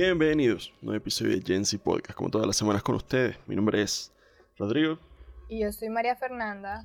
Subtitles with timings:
[0.00, 3.38] Bienvenidos a un nuevo episodio de Gensi Podcast, como todas las semanas con ustedes.
[3.46, 4.12] Mi nombre es
[4.58, 4.98] Rodrigo
[5.48, 6.84] Y yo soy María Fernanda.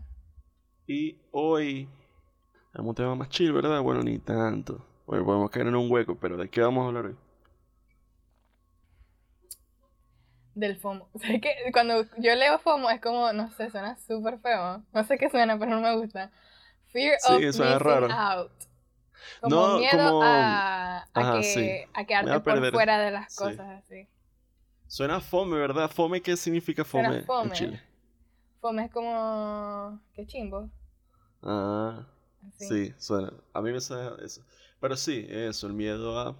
[0.88, 1.90] y hoy
[2.72, 3.82] tenemos un tema más chill, ¿verdad?
[3.82, 4.88] Bueno, ni tanto.
[5.06, 7.16] Bueno, podemos caer en un hueco, pero ¿de qué vamos a hablar hoy?
[10.56, 11.10] Del FOMO.
[11.14, 14.86] O sea, que cuando yo leo FOMO es como, no sé, suena súper feo.
[14.94, 16.32] No sé qué suena, pero no me gusta.
[16.94, 18.08] Fear Sí, of missing raro.
[18.10, 18.52] out.
[19.42, 21.70] Como No, miedo como- a, a Ajá, que, sí.
[21.94, 23.38] a quedarte a por fuera de las Sí.
[23.44, 24.08] cosas así.
[24.88, 25.90] Suena fome, ¿verdad?
[25.90, 27.52] ¿Fome qué significa Suena fome, en fome.
[27.52, 27.82] Chile?
[28.60, 30.70] FOMO es como, qué chimbo.
[31.42, 32.06] Ah,
[32.48, 32.68] Así.
[32.88, 33.34] sí, suena.
[33.54, 34.44] A mí me suena eso.
[34.80, 36.36] Pero sí, eso, el miedo a,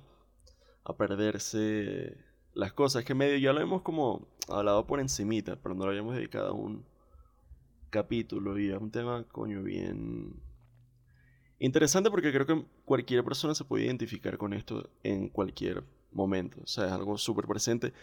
[0.84, 2.18] a perderse
[2.54, 3.04] las cosas.
[3.06, 6.54] Que medio ya lo hemos como hablado por encimita, pero no lo habíamos dedicado a
[6.54, 6.86] un
[7.90, 10.34] capítulo y es un tema, coño, bien
[11.66, 16.58] interesante porque creo que cualquier persona se puede identificar con esto en cualquier momento.
[16.64, 17.94] O sea, es algo súper presente.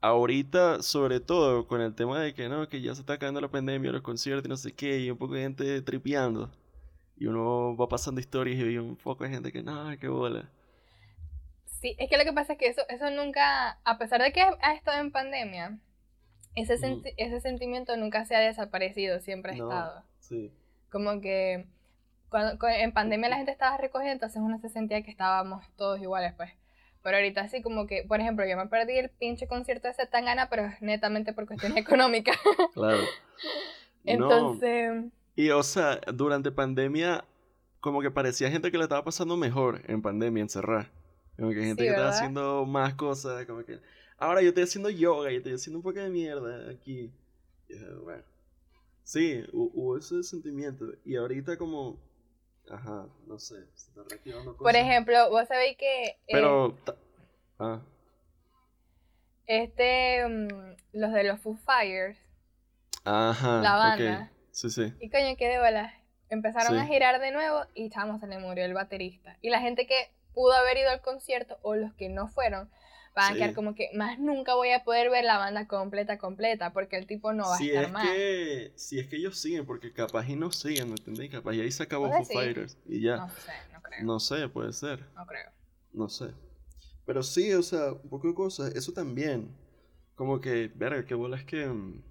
[0.00, 3.50] Ahorita, sobre todo, con el tema de que no, que ya se está acabando la
[3.50, 6.50] pandemia, los conciertos y no sé qué, y un poco de gente tripeando.
[7.16, 10.48] Y uno va pasando historias y hay un poco de gente que, no, qué bola.
[11.66, 14.40] Sí, es que lo que pasa es que eso, eso nunca, a pesar de que
[14.40, 15.78] ha estado en pandemia,
[16.54, 19.64] ese, senti- ese sentimiento nunca se ha desaparecido, siempre ha No.
[19.68, 20.04] estado.
[20.20, 20.52] Sí.
[20.90, 21.66] Como que
[22.30, 26.00] cuando, cu- en pandemia la gente estaba recogiendo, entonces uno se sentía que estábamos todos
[26.00, 26.50] iguales, pues.
[27.02, 30.48] Pero ahorita así como que, por ejemplo, yo me perdí el pinche concierto de Zetangana,
[30.50, 32.36] pero es netamente por cuestiones económicas.
[32.74, 32.98] Claro.
[32.98, 33.04] No.
[34.04, 35.04] Entonces,
[35.36, 37.24] Y, o sea, durante pandemia,
[37.80, 40.90] como que parecía gente que le estaba pasando mejor en pandemia, encerrada.
[41.36, 43.78] Como que gente Sí, que estaba haciendo más cosas, como que,
[44.18, 47.12] ahora yo estoy haciendo yoga y estoy haciendo un poco de mierda aquí.
[47.68, 48.24] Y, bueno.
[49.04, 50.86] Sí, hu- hubo ese sentimiento.
[51.04, 51.98] Y ahorita como,
[52.70, 54.80] ajá, no sé, se está reactivando por cosas.
[54.80, 56.76] ejemplo, vos sabéis que eh, Pero,
[57.58, 57.80] ah,
[59.46, 62.18] este, mm, los de los Foo Fires,
[63.04, 64.32] ajá, La banda.
[64.50, 64.92] Sí, sí.
[65.00, 65.92] y coño, qué de bolas,
[66.28, 66.78] empezaron Sí.
[66.78, 69.36] a girar de nuevo y chamo, se le murió el baterista.
[69.40, 72.70] Y la gente que pudo haber ido al concierto o los que no fueron,
[73.22, 76.72] van a quedar como que más nunca voy a poder ver la banda completa, completa,
[76.72, 78.04] porque el tipo no va si a estar es más.
[78.08, 81.30] que, si es que ellos siguen, porque capaz y no siguen, ¿me entendéis?
[81.30, 82.24] Capaz y ahí se acabó ¿Vos Foo?
[82.24, 83.16] Fighters y ya.
[83.16, 84.04] No sé, no creo.
[84.04, 85.50] No sé, puede ser, No creo.
[85.92, 86.34] no sé.
[87.04, 89.56] Pero sí, o sea, un poco de cosas, eso también.
[90.14, 92.02] Como que, verga, qué bola es que mm,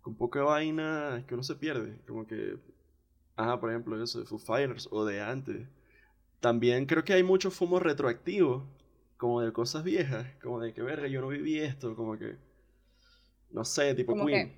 [0.00, 2.00] con poca vaina que uno se pierde.
[2.06, 2.58] Como que,
[3.36, 5.68] ajá, por ejemplo, eso de Foo Fighters o de antes.
[6.40, 8.68] También creo que hay mucho fumo retroactivo,
[9.16, 12.36] como de cosas viejas, como de que, verga, yo no viví esto, como que,
[13.50, 14.52] no sé, tipo ¿Cómo Queen.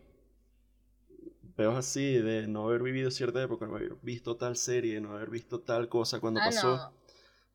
[1.57, 5.29] Peos así de no haber vivido cierta época, no haber visto tal serie, no haber
[5.31, 6.93] visto tal cosa cuando Ah, pasó, no.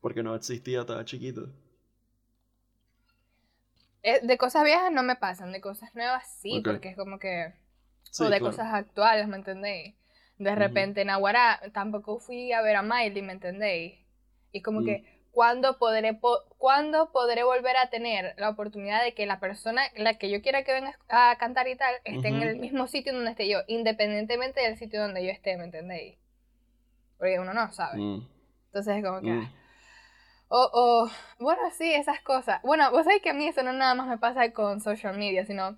[0.00, 1.48] porque no existía, estaba chiquito.
[4.02, 6.68] Eh, De cosas viejas no me pasan, de cosas nuevas sí, Ok.
[6.68, 7.54] porque es como que...
[8.10, 8.42] Sí, o de claro.
[8.42, 9.94] cosas actuales, ¿me entendéis?
[10.38, 13.94] De repente en Aguara tampoco fui a ver a Miley, ¿me entendéis?
[14.52, 14.84] Y como Mm.
[14.84, 19.82] que, ¿cuándo podré, po- ¿cuándo podré volver a tener la oportunidad de que la persona,
[19.96, 22.44] la que yo quiera que venga a cantar y tal, esté en Ujú.
[22.44, 26.16] el mismo sitio donde esté yo, independientemente del sitio donde yo esté, ¿me entendéis?
[27.18, 27.98] Porque uno no sabe.
[28.00, 28.26] Mm,
[28.66, 29.30] Entonces es como que...
[29.30, 29.52] mm.
[30.48, 32.60] O, o, bueno, sí, esas cosas.
[32.62, 35.44] Bueno, vos sabés que a mí eso no nada más me pasa con social media,
[35.46, 35.76] sino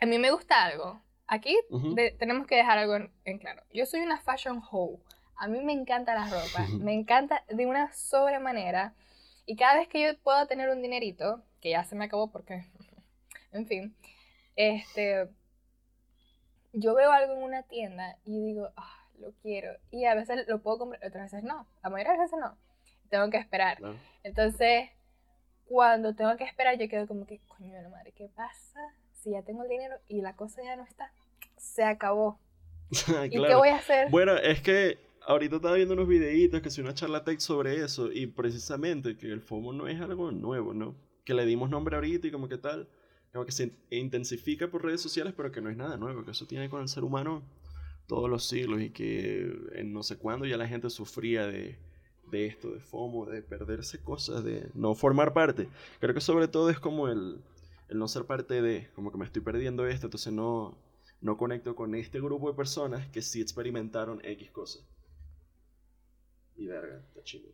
[0.00, 1.00] a mí me gusta algo.
[1.26, 1.94] Aquí Ujú.
[1.94, 3.62] de- tenemos que dejar algo en, en claro.
[3.72, 4.98] Yo soy una fashion hoe.
[5.40, 8.94] A mí me encanta la ropa, me encanta de una sobremanera.
[9.46, 12.66] Y cada vez que yo puedo tener un dinerito, que ya se me acabó porque,
[13.52, 13.96] en fin,
[14.54, 15.30] este,
[16.74, 19.72] yo veo algo en una tienda y digo, ah, lo quiero.
[19.90, 21.66] Y a veces lo puedo comprar, otras veces no.
[21.82, 22.58] La mayoría de las veces no.
[23.08, 23.78] Tengo que esperar.
[24.22, 24.90] Entonces,
[25.64, 28.80] cuando tengo que esperar, yo quedo como que, coño de la madre, ¿qué pasa?
[29.14, 31.12] Si ya tengo el dinero y la cosa ya no está,
[31.56, 32.38] se acabó.
[32.90, 34.10] ¿Y qué voy a hacer?
[34.10, 38.12] Bueno, es que ahorita estaba viendo unos videitos que si una charla tech sobre eso
[38.12, 40.94] y precisamente que el FOMO no es algo nuevo, ¿no?
[41.24, 42.88] Que le dimos nombre ahorita y como que tal,
[43.32, 46.46] como que se intensifica por redes sociales, pero que no es nada nuevo, que eso
[46.46, 47.42] tiene con el ser humano
[48.06, 51.78] todos los siglos y que en no sé cuándo ya la gente sufría de,
[52.30, 55.68] de esto, de FOMO, de perderse cosas, de no formar parte.
[56.00, 57.40] Creo que sobre todo es como el,
[57.88, 60.76] el no ser parte de, como que me estoy perdiendo esto, entonces no,
[61.20, 64.84] no conecto con este grupo de personas que sí experimentaron X cosas.
[66.60, 67.48] Y verga, está chido.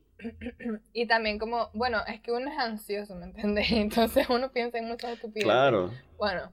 [0.93, 3.67] Y también como, bueno, es que uno es ansioso, ¿me entiendes?
[3.71, 5.45] Entonces uno piensa en muchas estupideces.
[5.45, 5.93] Claro.
[6.17, 6.51] Bueno,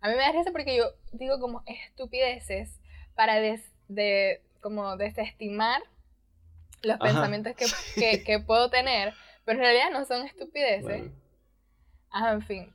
[0.00, 2.78] a mí me da risa porque yo digo como estupideces
[3.14, 5.82] para des- de, como desestimar
[6.82, 7.04] los Ajá.
[7.04, 7.64] pensamientos que,
[8.00, 9.14] que, que puedo tener,
[9.44, 10.82] Pero en realidad no son estupideces.
[10.82, 11.12] Bueno.
[12.10, 12.72] Ah, en fin.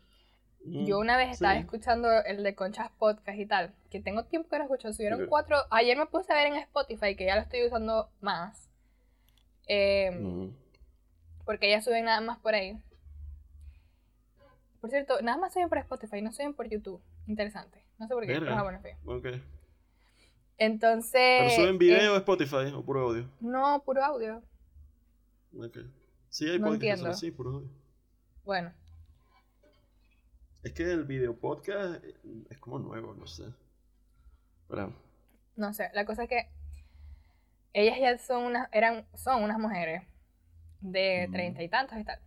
[0.65, 4.49] Mm, Yo una vez estaba escuchando el de Conchas Podcast y tal, que tengo tiempo
[4.49, 7.41] que no escucho, subieron cuatro, ayer me puse a ver en Spotify, que ya lo
[7.41, 8.69] estoy usando más,
[9.67, 10.49] eh, Mm.
[11.45, 12.81] porque ya suben nada más por ahí.
[14.79, 17.01] Por cierto, nada más suben por Spotify, no suben por YouTube.
[17.27, 17.83] Interesante.
[17.99, 18.33] No sé por qué.
[18.33, 18.97] Pero ah, bueno, en fin.
[19.05, 19.27] Ok.
[20.57, 21.11] Entonces...
[21.13, 23.29] ¿Pero suben eh, video a Spotify o puro audio?
[23.39, 24.41] no, puro audio.
[25.57, 25.77] Ok.
[26.29, 27.69] Sí, hay No podcasts así, puro audio.
[28.43, 28.73] Bueno,
[30.63, 32.03] Es que el video podcast
[32.49, 33.45] es como nuevo, no sé.
[34.67, 34.93] Pero,
[35.55, 36.49] no sé, la cosa es que
[37.73, 40.03] ellas ya son unas, eran, son unas mujeres
[40.81, 41.31] de Mm.
[41.31, 42.19] treinta y tantos y tal.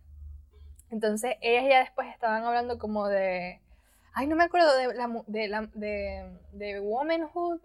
[0.89, 3.59] Entonces, ellas ya después estaban hablando como de,
[4.13, 7.59] ay, no me acuerdo de la, de, la, de, de womanhood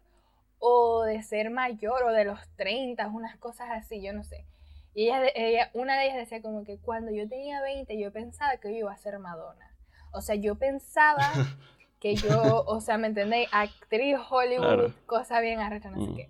[0.58, 4.46] o de ser mayor o de los 30, unas cosas así, yo no sé.
[4.94, 8.56] Y ella, ella, una de ellas decía como que cuando yo tenía 20 yo pensaba
[8.56, 9.72] que yo iba a ser Madonna.
[10.12, 11.30] O sea, yo pensaba
[12.00, 13.48] que yo, o sea, ¿me entendéis?
[13.52, 14.94] Actriz Hollywood, Claro.
[15.06, 16.16] cosa bien arrecha, no sé Mm.
[16.16, 16.28] qué.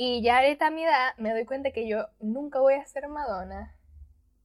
[0.00, 3.08] Y ya ahorita a mi edad me doy cuenta que yo nunca voy a ser
[3.08, 3.74] Madonna.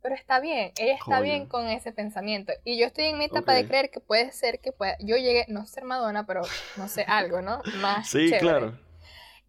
[0.01, 2.53] Pero está bien, ella está bien con ese pensamiento.
[2.65, 3.67] Y yo estoy en mi etapa de Ok.
[3.67, 7.41] creer que puede ser que pueda, yo llegue, no ser Madonna, pero no sé, algo,
[7.41, 7.63] ¿no?
[7.71, 8.39] Más sí, chévere.
[8.39, 8.79] claro.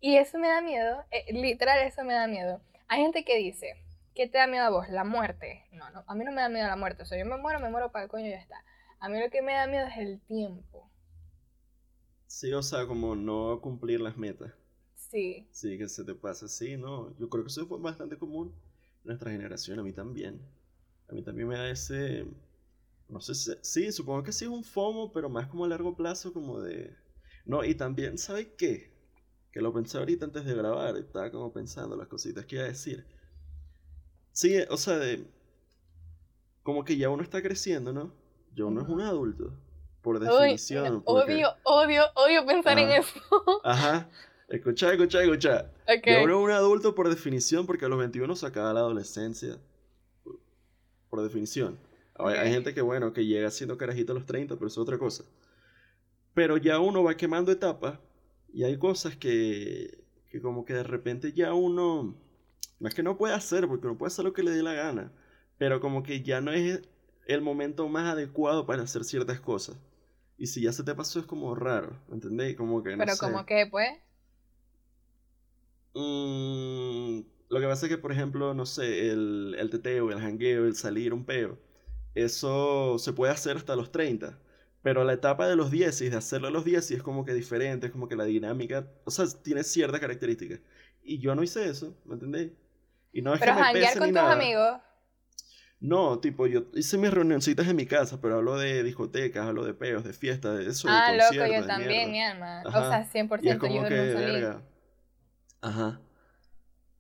[0.01, 2.63] Y eso me da miedo, eh, literal eso me da miedo.
[2.89, 3.77] Hay gente que dice,
[4.15, 4.89] ¿qué te da miedo a vos?
[4.91, 5.67] La muerte.
[5.73, 7.03] No, no, a mí no me da miedo la muerte.
[7.05, 8.65] O sea, yo me muero, me muero para el coño y ya está.
[9.01, 10.91] A mí lo que me da miedo es el tiempo.
[12.27, 14.53] Sí, o sea, como no cumplir las metas.
[15.15, 15.47] Sí.
[15.53, 16.49] Sí, que se te pasa.
[16.49, 17.17] Sí, no.
[17.19, 18.53] Yo creo que eso fue bastante común
[19.03, 19.79] en nuestra generación.
[19.79, 20.41] A mí también.
[21.09, 22.27] A mí también me da ese.
[23.09, 23.53] No sé si.
[23.63, 26.97] Sí, supongo que sí es un FOMO, pero más como a largo plazo, como de.
[27.45, 28.93] No, y también, ¿sabes qué?
[29.53, 30.97] Que lo pensé ahorita antes de grabar.
[30.97, 33.07] Estaba como pensando las cositas que iba a decir.
[34.33, 35.25] Sí, o sea, de.
[36.65, 38.13] Como que ya uno está creciendo, ¿no?
[38.57, 39.53] Ya uno es un adulto.
[40.03, 40.85] Por Uy, definición.
[40.95, 42.97] no, porque- odio, odio, odio pensar en Ajá.
[42.99, 43.21] eso.
[43.65, 44.11] Ajá.
[44.49, 45.71] Escucha, escucha, escucha.
[45.87, 46.07] Ok.
[46.07, 49.59] Ya uno es un adulto por definición, porque a los 21 se acaba la adolescencia.
[51.09, 51.79] Por definición.
[52.17, 54.99] Hay, gente que, bueno, que llega siendo carajito a los 30, pero eso es otra
[54.99, 55.25] cosa.
[56.33, 57.99] Pero ya uno va quemando etapas
[58.53, 62.17] y hay cosas que, que como que de repente ya uno,
[62.79, 64.75] no es que no puede hacer, porque uno puede hacer lo que le dé la
[64.75, 65.13] gana,
[65.59, 66.83] pero como que ya no es
[67.27, 69.77] el momento más adecuado para hacer ciertas cosas.
[70.37, 72.57] Y si ya se te pasó es como raro, ¿entendés?
[72.57, 73.25] Como que no Pero sé.
[73.25, 73.89] como que, pues,
[75.95, 80.67] Mm, lo que pasa es que, por ejemplo, no sé, el, el teteo, el jangueo,
[80.67, 81.59] el salir un peo,
[82.15, 84.39] eso se puede hacer hasta los 30.
[84.83, 87.25] Pero la etapa de los 10 y de hacerlo a los 10 sí es como
[87.25, 90.61] que diferente, es como que la dinámica, o sea, tiene ciertas características.
[91.03, 92.53] Y yo no hice eso, ¿me entendéis?
[93.13, 94.33] Y no es pero que me pese con ni tus nada.
[94.33, 94.81] amigos.
[95.81, 99.75] No, tipo, yo hice mis reunioncitas en mi casa, pero hablo de discotecas, hablo de
[99.75, 102.11] peos, de fiestas, de eso, de Ah, loco, conciertos, yo de también, mierda.
[102.11, 102.65] mi alma.
[102.65, 102.81] Ajá.
[102.81, 104.41] O sea, 100% Y es yo como que, no salí.
[104.41, 104.63] verga.
[105.65, 106.01] Ajá.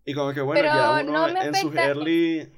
[0.04, 2.52] Y como que, bueno, Pero ya uno no me en sus early...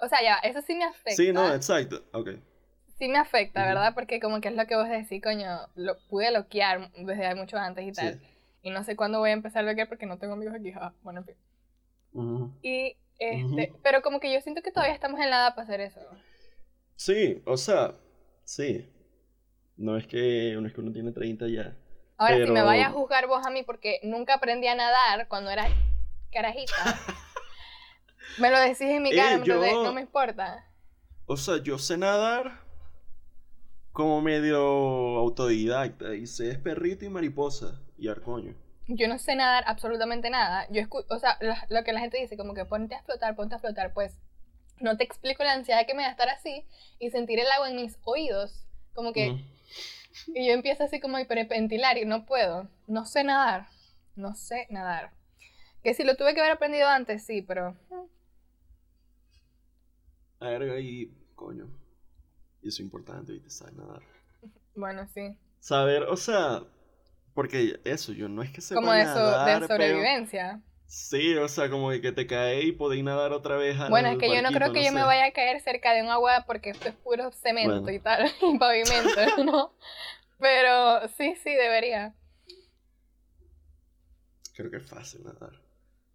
[0.00, 1.16] O sea, ya, eso sí me afecta.
[1.16, 2.04] Sí, no, exacto.
[2.12, 2.30] Ok.
[2.98, 3.68] Sí me afecta, Ujú.
[3.68, 3.94] ¿verdad?
[3.94, 7.86] Porque como que es lo que vos decís, coño, lo pude bloquear desde mucho antes
[7.86, 8.14] y tal.
[8.14, 8.20] Sí.
[8.62, 10.72] Y no sé cuándo voy a empezar a bloquear porque no tengo amigos aquí.
[10.72, 11.34] ja, Bueno, en fin.
[12.12, 12.52] Ujú.
[12.62, 13.80] Y, este, Ujú.
[13.82, 16.00] pero como que yo siento que todavía estamos en la edad para hacer eso.
[16.96, 17.94] Sí, o sea,
[18.44, 18.88] sí.
[19.76, 21.76] No es que, no es que uno tiene 30 ya.
[22.18, 25.28] Ahora, si me Pero- vaya a juzgar vos a mí porque nunca aprendí a nadar
[25.28, 25.66] cuando era
[26.32, 26.74] carajita,
[28.38, 30.64] me lo decís en mi Eh, cara, yo- no me importa.
[31.26, 32.60] O sea, yo sé nadar
[33.92, 34.58] como medio
[35.18, 36.14] autodidacta.
[36.14, 38.54] Y sé es perrito y mariposa y arcoño.
[38.86, 40.66] Yo no sé nadar absolutamente nada.
[40.70, 43.36] Yo escu- o sea, lo, lo que la gente dice, como que ponte a flotar,
[43.36, 44.18] ponte a flotar, pues
[44.80, 46.64] no te explico la ansiedad que me da estar así
[46.98, 48.64] y sentir el agua en mis oídos.
[48.94, 49.36] Como que.
[50.28, 52.68] Y yo empiezo así como a hiperventilar y no puedo.
[52.86, 53.66] No sé nadar.
[54.16, 55.12] No sé nadar.
[55.82, 57.72] Que si lo tuve que haber aprendido antes, sí, pero...
[57.90, 58.06] mm,
[60.40, 61.66] A ver, y coño.
[62.62, 63.50] Y eso es importante, ¿viste?
[63.50, 64.02] Saber nadar.
[64.74, 65.36] Bueno, sí.
[65.60, 66.62] Saber, o sea,
[67.34, 70.62] porque eso, yo no es que sepa Como de, so- nadar, de pero- sobrevivencia.
[70.88, 74.18] Sí, o sea, como que te cae y podéis nadar otra vez al Bueno, es
[74.18, 76.70] que yo no creo que yo me vaya a caer cerca de un agua porque
[76.70, 77.90] esto es puro cemento Bueno.
[77.90, 79.72] y tal, y pavimento, ¿no?
[80.38, 82.14] Pero sí, sí, debería.
[84.54, 85.52] Creo que es fácil nadar.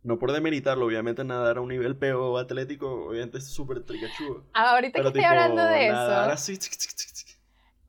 [0.03, 4.46] No por demeritarlo, obviamente nadar a un nivel peo atlético, obviamente es súper tricachudo.
[4.53, 7.38] Ahorita Pero que estoy tipo, hablando de nadar eso, así, tic, tic,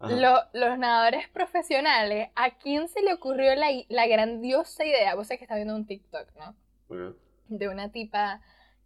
[0.06, 5.14] lo- los nadadores profesionales, ¿a quién se le ocurrió la grandiosa idea?
[5.14, 6.56] Vos sabés que está viendo un TikTok, ¿no?
[6.94, 7.16] Ok.
[7.48, 8.40] De una tipa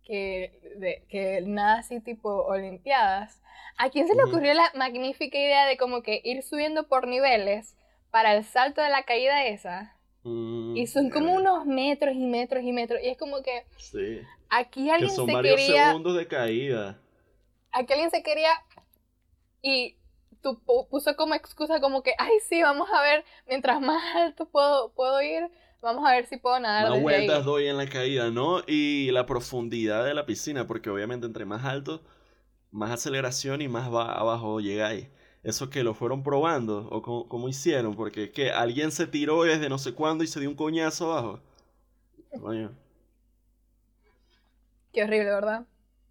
[0.05, 3.41] que, de, que nada así tipo Olimpiadas,
[3.77, 7.77] ¿a quién se le ocurrió la magnífica idea de como que ir subiendo por niveles
[8.11, 9.95] para el salto de la caída esa?
[10.25, 11.41] Mm, Y son como verga.
[11.41, 13.00] unos metros y metros y metros.
[13.03, 14.21] Y es como que Sí.
[14.49, 15.88] aquí Que alguien son se varios quería.
[15.88, 16.99] segundos de caída.
[17.71, 18.50] Aquí alguien se quería.
[19.62, 19.97] Y
[20.43, 24.49] tú pu- puso como excusa como que, ay, sí, vamos a ver, mientras más alto
[24.49, 27.44] puedo, puedo ir, vamos a ver si puedo nadar Más vueltas ahí.
[27.44, 28.62] doy en la caída, ¿no?
[28.66, 32.02] Y la profundidad de la piscina, porque obviamente entre más alto,
[32.70, 35.08] más aceleración y más va abajo llegáis.
[35.42, 39.44] Eso que lo fueron probando, o cómo, cómo hicieron, porque es que alguien se tiró
[39.44, 41.42] desde no sé cuándo y se dio un coñazo abajo.
[42.40, 42.70] Coño.
[44.92, 45.66] Qué horrible, ¿verdad?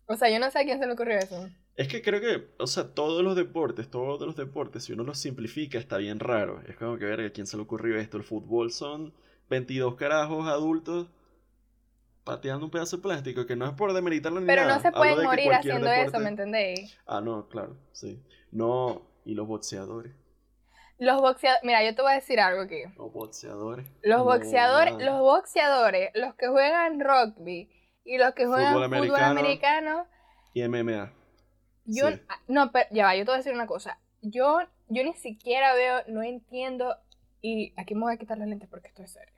[0.08, 1.48] O sea, yo no sé a quién se le ocurrió eso.
[1.76, 5.20] Es que creo que, o sea, todos los deportes, todos los deportes, si uno los
[5.20, 6.62] simplifica, está bien raro.
[6.68, 8.18] Es como que, ver, ¿a quién se le ocurrió esto?
[8.18, 9.14] El fútbol son
[9.50, 11.08] 22 carajos adultos
[12.24, 14.76] pateando un pedazo de plástico, que no es por demeritarlo ni Pero nada.
[14.76, 16.98] no se pueden morir haciendo eso, ¿me entendéis?
[17.06, 18.22] Ah, no, claro, sí.
[18.52, 20.14] No, y los boxeadores.
[21.00, 22.82] Los boxeadores, mira, yo te voy a decir algo aquí.
[22.98, 23.88] Los boxeadores.
[24.02, 27.70] Los boxeadores, los boxeadores, los que juegan rugby
[28.04, 30.08] y los que juegan Fútbol fútbol americano.
[30.54, 31.14] Y MMA.
[31.86, 32.22] yo Sí.
[32.28, 34.00] ah, no, pero ya va, yo te voy a decir una cosa.
[34.22, 36.96] Yo yo ni siquiera veo, no entiendo
[37.42, 39.34] y aquí me voy a quitar los lentes porque estoy serio.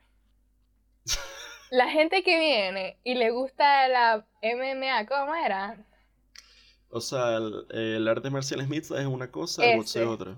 [1.72, 5.78] La gente que viene y le gusta la MMA, ¿cómo era?
[6.92, 10.14] O sea, el, el arte marciales mixtas es una cosa, el boxeo es Ese.
[10.22, 10.36] otra.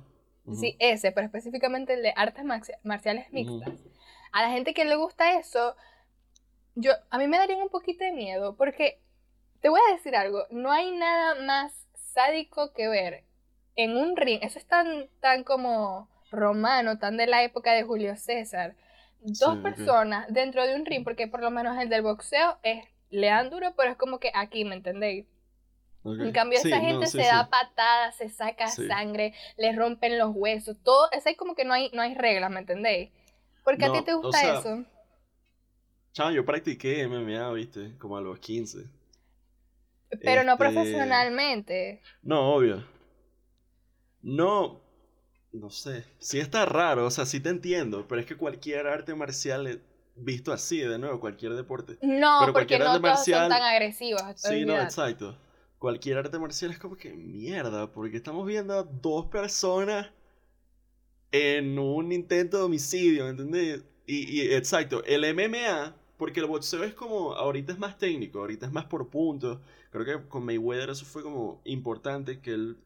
[0.51, 3.73] Sí, ese, pero específicamente el de artes marci- marciales mixtas.
[4.33, 5.75] A la gente que le gusta eso,
[6.75, 8.99] yo, a mí me daría un poquito de miedo, porque
[9.61, 13.23] te voy a decir algo, no hay nada más sádico que ver
[13.75, 18.15] en un ring, eso es tan, tan como romano, tan de la época de Julio
[18.17, 18.75] César,
[19.21, 22.85] dos Sí, personas dentro de un ring, porque por lo menos el del boxeo es,
[23.09, 25.25] le dan duro, pero es como que aquí, ¿me entendéis?
[26.03, 26.19] Ok.
[26.19, 30.77] En cambio, Sí, esa gente se da patadas, se saca sangre, le rompen los huesos,
[30.83, 33.11] todo, eso es como que no hay, no hay reglas, ¿me entendéis?
[33.63, 34.85] Porque a No, ti te o gusta sea, eso.
[36.13, 38.87] Chamo, yo practiqué MMA, viste, como a los 15.
[40.23, 42.01] Pero no este- profesionalmente.
[42.23, 42.83] No, obvio.
[44.23, 44.80] No,
[45.53, 46.05] no sé.
[46.19, 49.81] Sí está raro, o sea, sí te entiendo, pero es que cualquier arte marcial
[50.15, 51.97] visto así, de nuevo, cualquier deporte.
[52.01, 54.21] No, Pero porque no todos marcial- son tan agresivos.
[54.35, 55.37] Sí, no, exacto.
[55.79, 60.11] Cualquier arte marcial es como que mierda, porque estamos viendo a dos personas
[61.31, 63.83] en un intento de homicidio, ¿me entendés?
[64.05, 68.65] Y, y exacto, el MMA, porque el boxeo es como, ahorita es más técnico, ahorita
[68.65, 69.59] es más por puntos.
[69.91, 72.77] Creo que con Mayweather eso fue como importante, que él,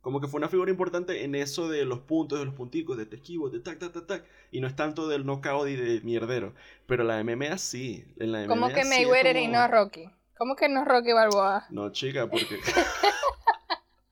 [0.00, 3.06] como que fue una figura importante en eso de los puntos, de los punticos, de
[3.06, 6.00] te esquivo, de tac, tac, tac, tac, y no es tanto del knockout y de
[6.00, 6.54] mierdero.
[6.86, 10.10] Pero la MMA sí, en la Como MMA que sí es Mayweather y no Rocky.
[10.38, 11.66] ¿Cómo que no Rocky Balboa?
[11.68, 12.58] no, chica, porque.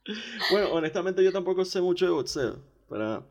[0.50, 2.59] bueno, honestamente yo tampoco sé mucho de boxeo.
[2.90, 3.26] Pero,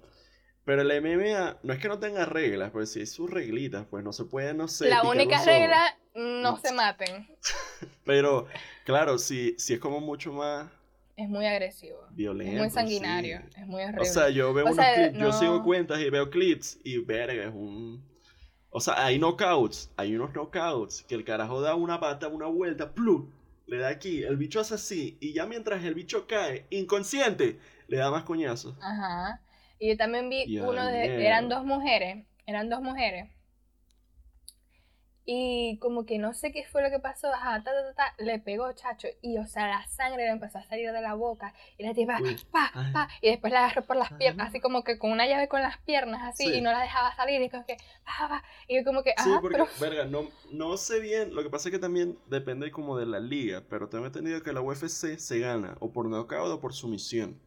[0.66, 4.14] pero el MMA no es que no tenga reglas, pues sí, sus reglitas, pues no
[4.14, 4.90] se puede, no sé.
[4.90, 7.28] La única regla, no se maten.
[8.04, 8.48] Pero,
[8.84, 10.72] claro, sí, sí es como mucho más
[11.18, 11.98] Es muy agresivo.
[12.12, 12.54] violento.
[12.54, 13.42] Es muy sanguinario.
[13.50, 13.62] sí.
[13.62, 14.02] Es muy horrible.
[14.02, 17.00] O sea, yo veo O unos sea, clips, yo sigo cuentas y veo clips y
[17.00, 18.06] verga, es un.
[18.70, 22.94] O sea, hay knockouts, hay unos knockouts que el carajo da una pata, una vuelta,
[22.94, 23.32] ¡plum!
[23.66, 27.98] Le da aquí, el bicho hace así, y ya mientras el bicho cae, inconsciente, le
[27.98, 28.76] da más coñazos.
[28.80, 29.42] Ajá.
[29.80, 33.30] Y yo también vi uno de, eran dos mujeres, eran dos mujeres.
[35.30, 38.24] Y como que no sé qué fue lo que pasó, ajá, ta, ta, ta, ta,
[38.24, 41.54] le pegó, chacho, y o sea, la sangre le empezó a salir de la boca,
[41.78, 42.94] y la tipa, Uy, pa, ay.
[42.94, 44.50] pa, y después la agarró por las piernas, Ajá.
[44.52, 46.54] así como que con una llave con las piernas, así, Sí.
[46.54, 49.30] y no la dejaba salir, y como que, pa, pa, y yo como que, Sí,
[49.42, 52.98] porque, pero, verga, no, no sé bien, lo que pasa es que también depende como
[52.98, 56.62] de la liga, pero tengo entendido que la UFC se gana o por knockout o
[56.62, 57.38] por sumisión,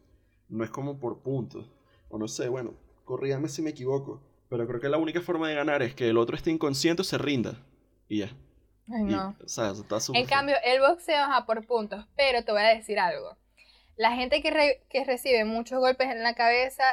[0.49, 1.65] no es como por puntos,
[2.09, 5.55] o no sé, bueno, corrígame si me equivoco, pero creo que la única forma de
[5.55, 7.57] ganar es que el otro esté inconsciente o se rinda,
[8.11, 8.29] y ya.
[8.93, 9.35] ay Y, no.
[9.43, 12.75] o sea, eso está En cambio, el boxeo, ajá, por puntos, pero te voy a
[12.75, 13.37] decir algo.
[13.97, 16.83] La gente que, re- que recibe muchos golpes en la cabeza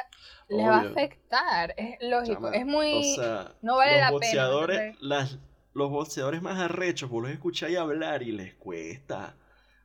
[0.49, 2.91] le va a afectar, es lógico, Chama, es muy...
[2.93, 4.97] O sea, no vale los la pena, boxeadores, ¿entendés?
[5.01, 5.37] las,
[5.73, 9.35] los boxeadores más arrechos, vos los escucháis hablar y les cuesta.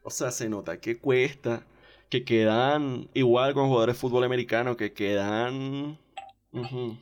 [0.03, 1.67] O sea, se nota que cuesta.
[2.11, 5.99] Que quedan igual con jugadores de fútbol americano, que quedan.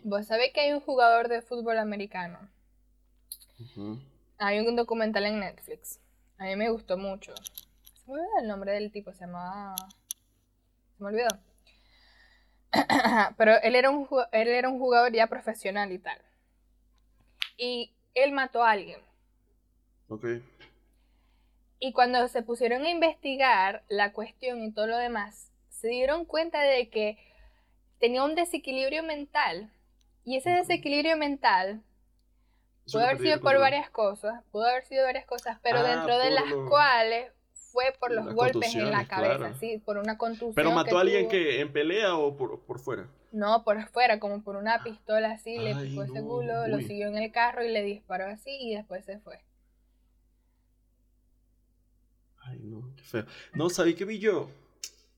[0.05, 2.49] Vos sabés que hay un jugador de fútbol americano.
[4.45, 6.01] Hay un documental en Netflix.
[6.37, 7.33] A mí me gustó mucho.
[7.37, 9.77] Se me olvidó el nombre del tipo, se llamaba...
[10.97, 11.29] Se me olvidó.
[13.37, 16.21] Pero él era, un, él era un jugador ya profesional y tal.
[17.57, 19.01] Y él mató a alguien.
[20.09, 20.25] Ok.
[21.79, 26.63] Y cuando se pusieron a investigar la cuestión y todo lo demás, se dieron cuenta
[26.63, 27.17] de que
[28.01, 29.73] tenía un desequilibrio mental.
[30.25, 31.85] Y ese desequilibrio mental
[32.91, 36.31] pudo haber sido por varias cosas, pudo haber sido varias cosas, pero Ah, dentro de
[36.31, 37.33] las lo- cuales
[37.73, 39.55] fue por los golpes en la cabeza, claro.
[39.59, 40.55] sí, por una contusión.
[40.55, 41.31] ¿Pero mató que a alguien tuvo.
[41.31, 43.09] que en pelea o por, por fuera?
[43.31, 47.17] No, por fuera, como por una pistola así, le picó ese culo, lo siguió en
[47.17, 49.41] el carro y le disparó así y después se fue.
[52.45, 53.25] Ay, no, qué feo.
[53.55, 54.51] No, ¿sabí qué vi yo?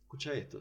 [0.02, 0.60] Escucha esto.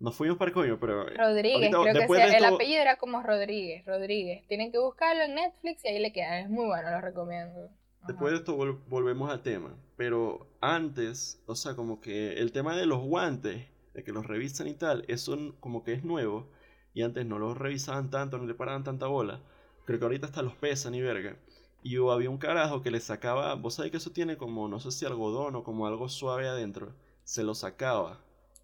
[0.00, 1.06] Nos fuimos para el coño, pero...
[1.08, 4.46] eh, Rodríguez, ahorita, creo que sea, el apellido era como Rodríguez, Rodríguez.
[4.48, 7.66] Tienen que buscarlo en Netflix y ahí le queda, es muy bueno, lo recomiendo.
[7.66, 8.06] Ajá.
[8.08, 9.76] Después de esto vol- volvemos al tema.
[9.96, 14.68] Pero antes, o sea, como que el tema de los guantes, de que los revisan
[14.68, 16.48] y tal, eso como que es nuevo.
[16.94, 19.40] Y antes no los revisaban tanto, no le paraban tanta bola.
[19.84, 21.36] Creo que ahorita hasta los pesan y verga.
[21.82, 24.80] Y hubo- había un carajo que le sacaba, vos sabés que eso tiene como, no
[24.80, 26.94] sé si algodón o como algo suave adentro.
[27.24, 28.18] Se lo sacaba.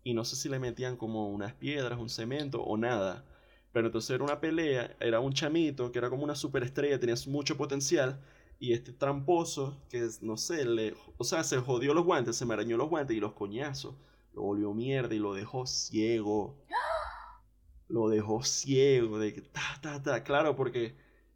[0.06, 3.24] Y no sé si le metían como unas piedras, un cemento o nada.
[3.72, 7.56] Pero entonces era una pelea, era un chamito que era como una superestrella, tenía mucho
[7.56, 8.20] potencial.
[8.60, 12.54] Y este tramposo, que no sé, le, o sea, se jodió los guantes, se me
[12.54, 13.96] arañó los guantes y los coñazos.
[14.32, 16.56] Lo volvió mierda y lo dejó ciego.
[17.88, 20.22] Lo dejó ciego, de que ta, ta, ta.
[20.22, 20.94] Claro, porque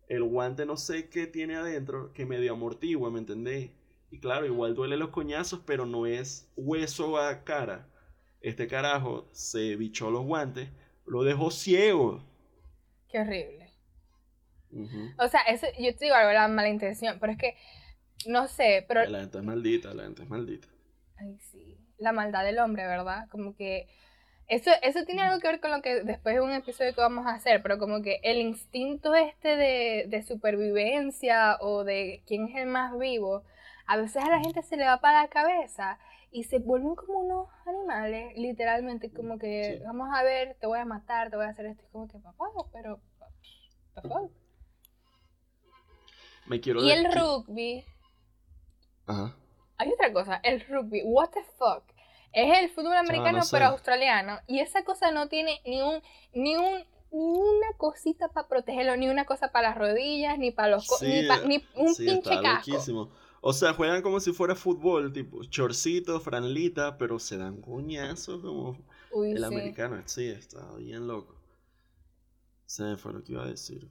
[0.08, 3.72] el guante no sé qué tiene adentro que medio amortigua, ¿me entendés?
[4.12, 7.90] Y claro, igual duele los coñazos, pero no es hueso a cara.
[8.40, 10.70] Este carajo se bichó los guantes,
[11.06, 12.24] lo dejó ciego.
[13.08, 13.70] Qué horrible.
[15.18, 17.56] O sea, eso, yo te digo algo, la mala intención, pero es que,
[18.26, 19.04] no sé, pero...
[19.06, 20.68] La gente es maldita, la gente es maldita.
[21.16, 21.76] Ay, sí.
[21.98, 23.28] La maldad del hombre, ¿verdad?
[23.30, 23.88] Como que
[24.50, 27.24] eso, eso tiene algo que ver con lo que después de un episodio que vamos
[27.26, 32.56] a hacer, pero como que el instinto este de, de supervivencia o de quién es
[32.56, 33.44] el más vivo,
[33.86, 35.98] a veces a la gente se le va para la cabeza
[36.32, 39.84] y se vuelven como unos animales, literalmente, como que Sí.
[39.84, 42.18] vamos a ver, te voy a matar, te voy a hacer esto, y como que
[42.18, 43.00] papá, pero...
[44.02, 44.30] fuck?
[46.46, 47.84] Me quiero Y el rugby,
[49.06, 49.34] Ajá.
[49.78, 51.82] Hay otra cosa, el rugby, what the fuck.
[52.32, 53.56] Es el fútbol americano no sé.
[53.56, 56.00] pero australiano y esa cosa no tiene ni un
[56.32, 60.68] ni un ni una cosita para protegerlo, ni una cosa para las rodillas, ni para
[60.68, 62.70] los Sí, ni, pa- ni un sí, pinche casco.
[62.70, 63.10] loquísimo.
[63.42, 68.78] O sea, juegan como si fuera fútbol, tipo chorcito, franelita, pero se dan coñazos como
[69.12, 69.44] Uy, el sí.
[69.44, 70.02] americano.
[70.06, 71.34] Sí, está bien loco.
[72.64, 73.86] Se me fue lo que iba a decir.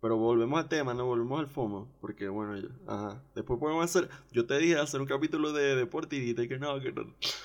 [0.00, 1.88] Pero volvemos al tema, no volvemos al FOMO.
[2.00, 3.22] Porque bueno, ya- ajá.
[3.34, 4.08] Después podemos hacer.
[4.32, 7.14] Yo te dije hacer un capítulo de deporte y dijiste que no, que no.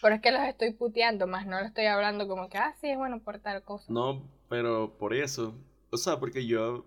[0.00, 2.88] Pero es que los estoy puteando, más no lo estoy hablando como que, ah, sí,
[2.88, 3.92] es bueno por tal cosa.
[3.92, 5.54] No, pero por eso.
[5.90, 6.86] O sea, porque yo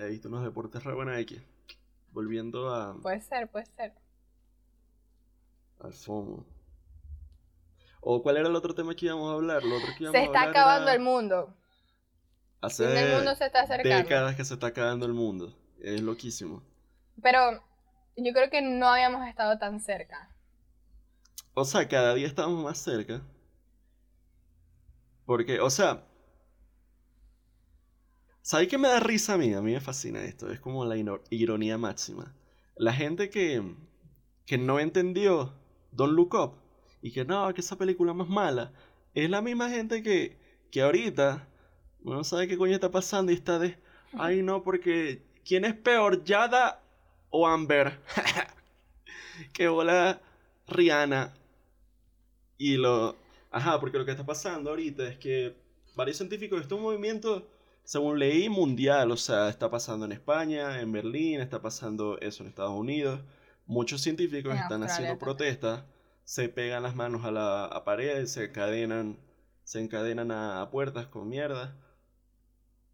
[0.00, 1.40] he visto unos deportes re buenos aquí.
[2.12, 3.92] Volviendo a, Puede ser, puede ser.
[5.80, 6.46] al FOMO.
[8.00, 9.62] ¿O cuál era el otro tema que íbamos a hablar?
[9.64, 11.54] Lo otro que íbamos Se a está hablar acabando era el mundo.
[12.60, 13.96] Hace del mundo se está acercando.
[13.96, 15.56] décadas que se está acabando el mundo.
[15.80, 16.62] Es loquísimo.
[17.22, 17.62] Pero
[18.16, 20.34] yo creo que no habíamos estado tan cerca.
[21.54, 23.22] O sea, cada día estamos más cerca.
[25.24, 26.04] Porque, o sea,
[28.48, 29.52] ¿sabes qué me da risa a mí?
[29.52, 30.50] A mí me fascina esto.
[30.50, 30.96] Es como la
[31.28, 32.34] ironía máxima.
[32.76, 33.62] La gente que,
[34.46, 35.52] que no entendió
[35.92, 36.54] Don't Look Up
[37.02, 38.72] y que no, que esa película más mala,
[39.12, 40.38] es la misma gente que,
[40.70, 41.46] que ahorita
[42.00, 43.76] no sabe qué coño está pasando y está de,
[44.14, 46.82] ay no, porque ¿quién es peor, Yada
[47.28, 48.00] o Amber?
[49.52, 50.22] que hola
[50.68, 51.34] Rihanna.
[52.56, 53.14] Y lo...
[53.50, 55.54] Ajá, porque lo que está pasando ahorita es que
[55.94, 57.46] varios científicos, esto es un movimiento,
[57.88, 59.10] según leí, mundial.
[59.10, 63.22] O sea, está pasando en España, en Berlín, está pasando eso en Estados Unidos.
[63.64, 65.84] Muchos científicos En están Australia haciendo protestas,
[66.22, 69.18] se pegan las manos a la a pared, se encadenan,
[69.64, 71.78] se encadenan a, a puertas con mierda.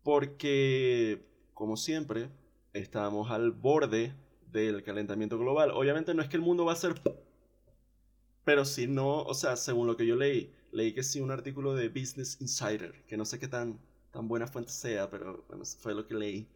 [0.04, 2.30] Porque, como siempre,
[2.72, 4.14] estamos al borde
[4.52, 5.72] del calentamiento global.
[5.72, 6.94] Obviamente no es que el mundo va a ser...
[8.44, 11.74] Pero si no, o sea, según lo que yo leí, leí que sí un artículo
[11.74, 13.80] de Business Insider, que no sé qué tan,
[14.14, 16.46] tan buena fuente sea, pero bueno, eso fue lo que leí.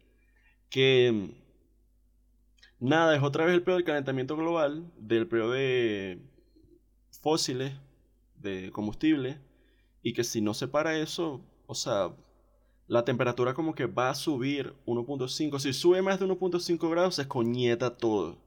[0.69, 6.19] Que mm, nada, es otra vez el peor del calentamiento global, del peor de
[7.21, 7.73] fósiles,
[8.37, 9.37] de combustible,
[10.01, 12.11] y que si no se para eso, o sea,
[12.87, 15.59] la temperatura como que va a subir 1.5.
[15.59, 18.37] Si sube más de 1.5 grados, se escoñeta todo.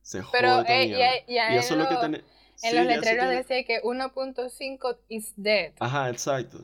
[0.00, 2.18] Se jode Pero toda eh, ya, ya Y eso es lo que en, lo-
[2.56, 5.72] sí, los letreros tiene- decía que 1.5 is dead.
[5.78, 6.58] Ajá, exacto.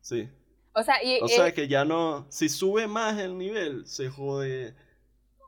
[0.00, 0.28] Sí.
[0.74, 2.26] O sea, y, O que ya no.
[2.28, 4.74] Si sube más el nivel, se jode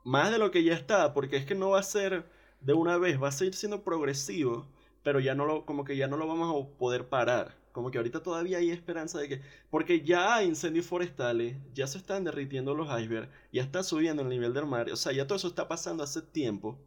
[0.03, 2.25] más de lo que ya está, porque es que no va a ser
[2.61, 4.67] de una vez, va a seguir siendo progresivo,
[5.03, 7.55] pero ya no lo, como que ya no lo vamos a poder parar.
[7.71, 11.97] Como que ahorita todavía hay esperanza de que, porque ya hay incendios forestales, ya se
[11.97, 15.35] están derritiendo los icebergs, ya está subiendo el nivel del mar, o sea, ya todo
[15.37, 16.77] eso está pasando hace tiempo.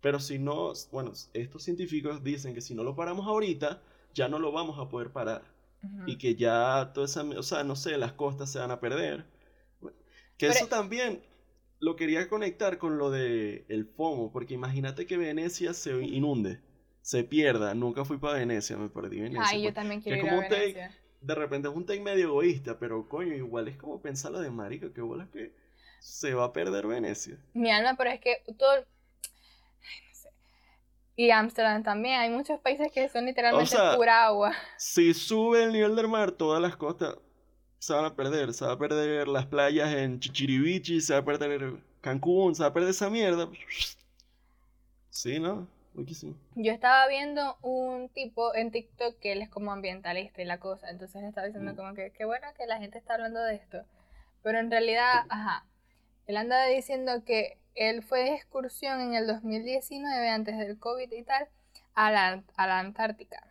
[0.00, 3.82] Pero si no, bueno, estos científicos dicen que si no lo paramos ahorita,
[4.14, 5.42] ya no lo vamos a poder parar.
[6.06, 9.24] Y que ya toda esa, o sea, no sé, las costas se van a perder.
[10.36, 11.22] Que eso también
[11.80, 16.60] lo quería conectar con lo de el FOMO, porque imagínate que Venecia se inunde,
[17.02, 17.74] se pierda.
[17.74, 19.44] Nunca fui para Venecia, me perdí Venecia.
[19.46, 20.94] Ay, yo pues, también quiero ir a Venecia.
[21.20, 24.50] de repente es un take medio egoísta, pero coño, igual es como pensar lo de
[24.50, 25.52] marica, que bolas que
[25.98, 27.38] se va a perder Venecia.
[27.54, 28.84] Mi alma, pero es que todo
[31.20, 34.54] y Ámsterdam también, hay muchos países que son literalmente pura agua.
[34.78, 37.14] Si sube el nivel del mar, todas las costas
[37.78, 38.54] se van a perder.
[38.54, 42.70] Se va a perder las playas en Chichiribichi, se va a perder Cancún, se va
[42.70, 43.50] a perder esa mierda.
[45.10, 45.68] Sí, ¿no?
[46.54, 50.88] Yo estaba viendo un tipo en TikTok que él es como ambientalista y la cosa,
[50.88, 51.76] entonces le estaba diciendo mm.
[51.76, 53.84] como que qué bueno que la gente está hablando de esto.
[54.42, 55.66] Pero en realidad, ajá,
[56.26, 61.22] él anda diciendo que él fue de excursión en el 2019, antes del COVID y
[61.22, 61.48] tal,
[61.94, 63.46] a la, a la Antártica.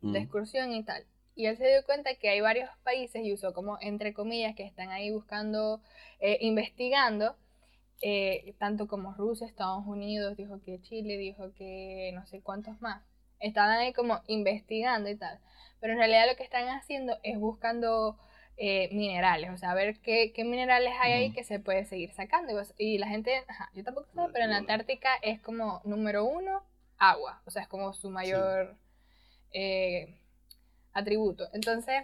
[0.00, 0.22] De mm.
[0.22, 1.04] excursión y tal.
[1.34, 4.64] Y él se dio cuenta que hay varios países, y usó como entre comillas, que
[4.64, 5.80] están ahí buscando,
[6.20, 7.36] eh, investigando,
[8.00, 13.02] eh, tanto como Rusia, Estados Unidos, dijo que Chile, dijo que no sé cuántos más.
[13.40, 15.38] Estaban ahí como investigando y tal.
[15.80, 18.18] Pero en realidad lo que están haciendo es buscando
[18.60, 22.52] eh, minerales, o sea, a ver qué, minerales hay ahí que se puede seguir sacando.
[22.76, 26.64] Y la gente, yo tampoco sé, pero en la Antártica es como número uno,
[26.98, 28.76] agua, o sea, es como su mayor
[29.52, 30.18] eh,
[30.92, 31.48] atributo.
[31.52, 32.02] Entonces,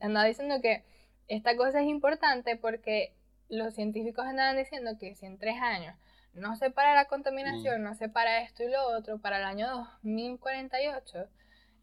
[0.00, 0.84] andaba diciendo que
[1.28, 3.14] esta cosa es importante porque
[3.48, 5.96] los científicos andaban diciendo que si en tres años
[6.34, 7.84] no se para la contaminación, mm.
[7.84, 9.66] no se para esto y lo otro, para el año
[10.02, 11.26] 2048,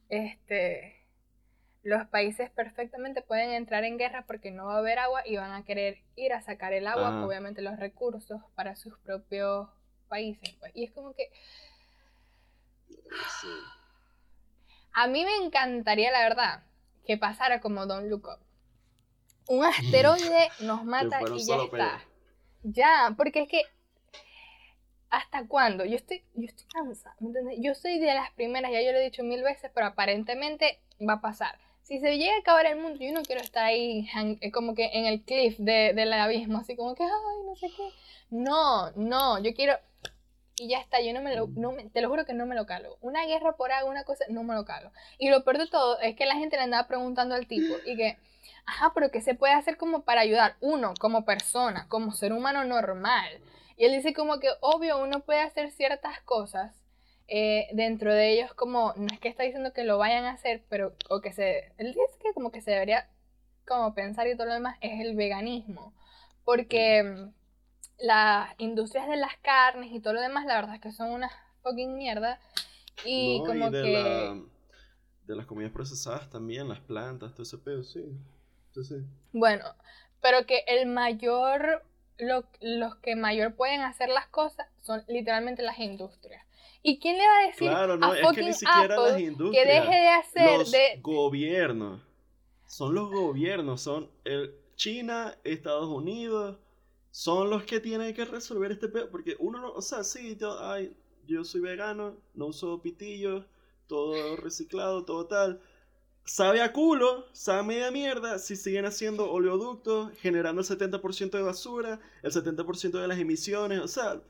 [0.09, 0.96] este
[1.87, 5.53] los países perfectamente pueden entrar en guerra porque no va a haber agua y van
[5.53, 9.69] a querer ir a sacar el agua, obviamente los recursos para sus propios
[10.09, 10.53] países.
[10.59, 10.73] Pues.
[10.75, 11.31] Y es como que...
[14.91, 16.63] A mí me encantaría, la verdad,
[17.05, 18.27] que pasara como Don Look
[19.47, 22.01] Un asteroide nos mata y ya está.
[22.63, 23.61] Ya, porque es que
[25.09, 25.85] ¿Hasta cuándo?
[25.85, 27.15] Yo estoy, yo estoy cansada,
[27.59, 31.13] Yo soy de las primeras, ya yo lo he dicho mil veces, pero aparentemente va
[31.13, 34.09] a pasar si se llega a acabar el mundo, yo no quiero estar ahí
[34.41, 37.67] eh, como que en el cliff de, del abismo, así como que, ay, no sé
[37.75, 37.89] qué.
[38.29, 39.73] No, no, yo quiero...
[40.57, 42.65] Y ya está, yo no me lo, no te lo juro que no me lo
[42.65, 42.97] calo.
[42.99, 44.91] Una guerra por algo, una cosa, no me lo calo.
[45.17, 47.95] Y lo peor de todo es que la gente le andaba preguntando al tipo y
[47.95, 48.17] que,
[48.65, 50.57] ajá, pero ¿qué se puede hacer como para ayudar?
[50.59, 53.39] Uno, como persona, como ser humano normal.
[53.77, 56.73] Y él dice como que, obvio, uno puede hacer ciertas cosas
[57.27, 60.63] eh, dentro de ellos como, no es que está diciendo que lo vayan a hacer,
[60.69, 63.09] pero, o que se, él dice que como que se debería
[63.67, 65.93] como pensar y todo lo demás, es el veganismo.
[66.45, 67.33] Porque mm,
[67.99, 71.29] las industrias de las carnes y todo lo demás, la verdad es que son una
[71.63, 72.39] fucking mierda.
[73.05, 74.41] Y como de que...
[75.27, 78.05] de las comidas procesadas también, las plantas, todo ese pedo, sí.
[79.33, 79.65] Bueno,
[80.21, 81.83] pero que el mayor,
[82.17, 86.46] los que mayor pueden hacer las cosas son literalmente las industrias.
[86.87, 89.65] ¿Y quién le va a decir claro, no, a es que, ni siquiera las industrias,
[89.65, 92.01] que deje de hacer los de gobiernos?
[92.65, 96.55] Son los gobiernos, son el China, Estados Unidos,
[97.11, 100.57] son los que tienen que resolver este pedo, porque uno no, o sea, sí, yo,
[100.61, 100.95] ay,
[101.25, 103.43] yo soy vegano, no uso pitillos,
[103.87, 105.59] todo reciclado, todo tal.
[106.23, 111.41] Sabe a culo, sabe a media mierda si siguen haciendo oleoductos, generando el 70% de
[111.41, 114.21] basura, el 70% de las emisiones, o sea,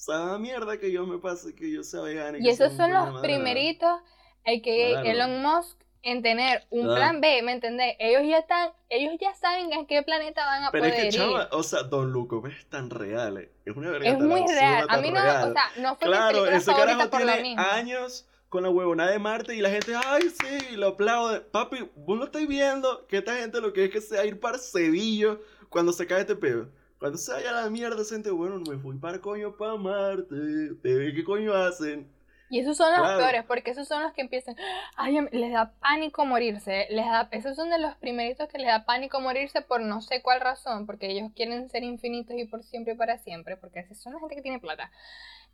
[0.00, 2.38] esa mierda que yo me pase que yo sea vegano.
[2.38, 4.00] Y, esos son los primeritos,
[4.44, 7.94] el que Elon Musk en tener un plan B, ¿me entendés?
[7.98, 11.06] Ellos ya están, ellos ya saben en qué planeta van a Pero poder es que,
[11.08, 11.12] ir.
[11.12, 13.52] Chava, o sea, Don Luco es tan real, eh.
[13.66, 14.08] es una verdad.
[14.08, 14.86] Es muy real.
[14.88, 18.70] A mí no, o sea, no fue claro, mi ese carajo tiene años con la
[18.70, 21.40] huevona de Marte y la gente, ay, sí, lo aplaude.
[21.40, 24.56] Papi, vos lo estáis viendo, que esta gente lo que es que sea ir para
[24.56, 25.36] Sevilla
[25.68, 26.68] cuando se cae este pedo.
[27.00, 30.36] Cuando se vaya la mierda, gente, bueno, me fui para coño para Marte,
[30.82, 32.06] te ve qué coño hacen.
[32.50, 34.54] Y esos son los peores, porque esos son los que empiezan,
[34.96, 38.66] ay, em, les da pánico morirse, les da, esos son de los primeritos que les
[38.66, 42.64] da pánico morirse por no sé cuál razón, porque ellos quieren ser infinitos y por
[42.64, 44.90] siempre y para siempre, porque esos son la gente que tiene plata.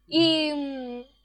[0.09, 1.16] Y mm,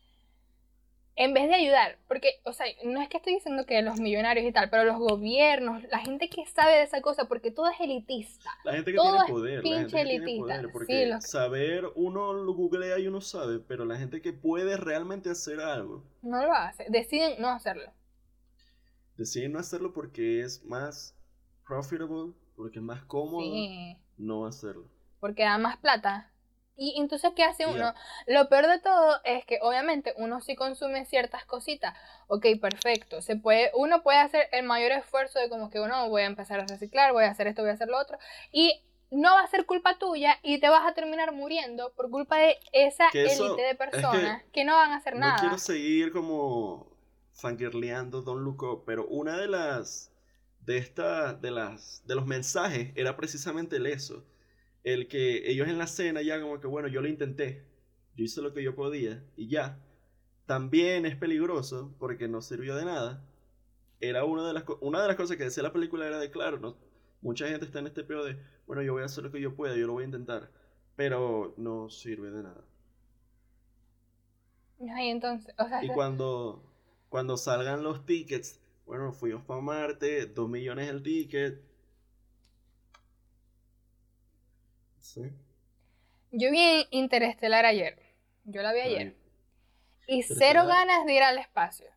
[1.23, 4.45] en vez de ayudar, porque, o sea, no es que estoy diciendo que los millonarios
[4.45, 7.79] y tal, pero los gobiernos, la gente que sabe de esa cosa, porque todo es
[7.79, 8.49] elitista.
[8.63, 9.55] La gente que Todo tiene es poder.
[9.57, 10.43] la pinche gente que tiene elitista.
[10.45, 14.33] poder, Sí, porque los- saber, uno lo googlea y uno sabe, pero la gente que
[14.33, 17.91] puede realmente hacer algo, No lo hace, deciden no hacerlo.
[19.17, 21.15] decide no hacerlo porque es más
[21.67, 24.87] profitable, porque es más cómodo Sí, no hacerlo.
[25.19, 26.30] porque da más plata.
[26.83, 27.93] Y entonces, ¿qué hace uno?
[28.25, 31.95] Lo peor de todo es que obviamente uno sí consume ciertas cositas.
[32.25, 33.21] Ok, perfecto.
[33.21, 36.59] Se puede, uno puede hacer el mayor esfuerzo de como que uno voy a empezar
[36.59, 38.17] a reciclar, voy a hacer esto, voy a hacer lo otro.
[38.51, 42.39] Y no va a ser culpa tuya y te vas a terminar muriendo por culpa
[42.39, 45.39] de esa élite de es que personas que, no van a hacer No nada.
[45.39, 46.87] quiero seguir como
[47.33, 50.11] fangirleando Don Up, pero una de las
[50.61, 54.25] de esta de las de los mensajes era precisamente el eso,
[54.83, 57.65] el que ellos en la cena ya como que bueno, yo lo intenté.
[58.15, 59.79] Yo hice lo que yo podía y ya.
[60.45, 63.23] También es peligroso porque no sirvió de nada.
[63.99, 66.59] Era una de las una de las cosas que decía la película era de claro,
[66.59, 66.75] no
[67.21, 69.55] mucha gente está en este peor de, bueno, yo voy a hacer lo que yo
[69.55, 70.49] pueda, yo lo voy a intentar,
[70.95, 72.63] pero no sirve de nada.
[74.95, 76.63] Ay, entonces, o sea, Y cuando,
[77.09, 81.61] cuando salgan los tickets, bueno, fuimos para Marte, 2 millones el ticket.
[85.01, 85.21] Sí.
[86.31, 87.97] yo vi Interestelar ayer.
[88.43, 89.13] Yo la vi ayer.
[89.13, 89.21] Ay,
[90.05, 91.87] Y cero ganas de ir al espacio.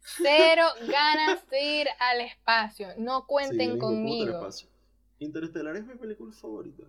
[0.00, 2.88] Cero ganas de ir al espacio.
[2.98, 4.54] No cuenten conmigo.
[5.18, 6.84] Interestelar es mi película favorita.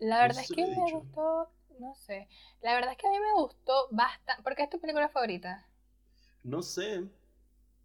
[0.00, 0.90] La No verdad sé es que me dicho.
[0.90, 2.28] gustó, no sé.
[2.60, 4.42] La verdad es que a mí me gustó bastante.
[4.42, 5.64] ¿Por qué es tu película favorita?
[6.44, 7.08] No sé.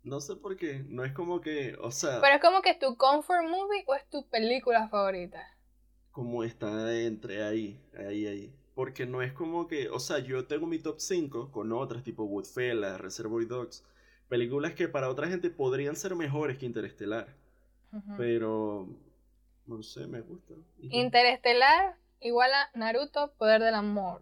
[0.03, 0.85] No sé por qué.
[0.89, 3.95] No es como que, o sea, Pero es como que es tu comfort movie o
[3.95, 5.54] es tu película favorita.
[6.15, 8.53] Como está entre ahí, ahí, ahí.
[8.73, 12.23] Porque no es como que, o sea, yo tengo mi top 5 con otras tipo
[12.23, 13.83] Woodfellas, Reservoir Dogs,
[14.29, 17.35] películas que para otra gente podrían ser mejores que Interestelar.
[18.17, 18.87] Pero,
[19.65, 20.53] no sé, me gusta.
[20.79, 24.21] Interestelar igual a Naruto, poder del amor.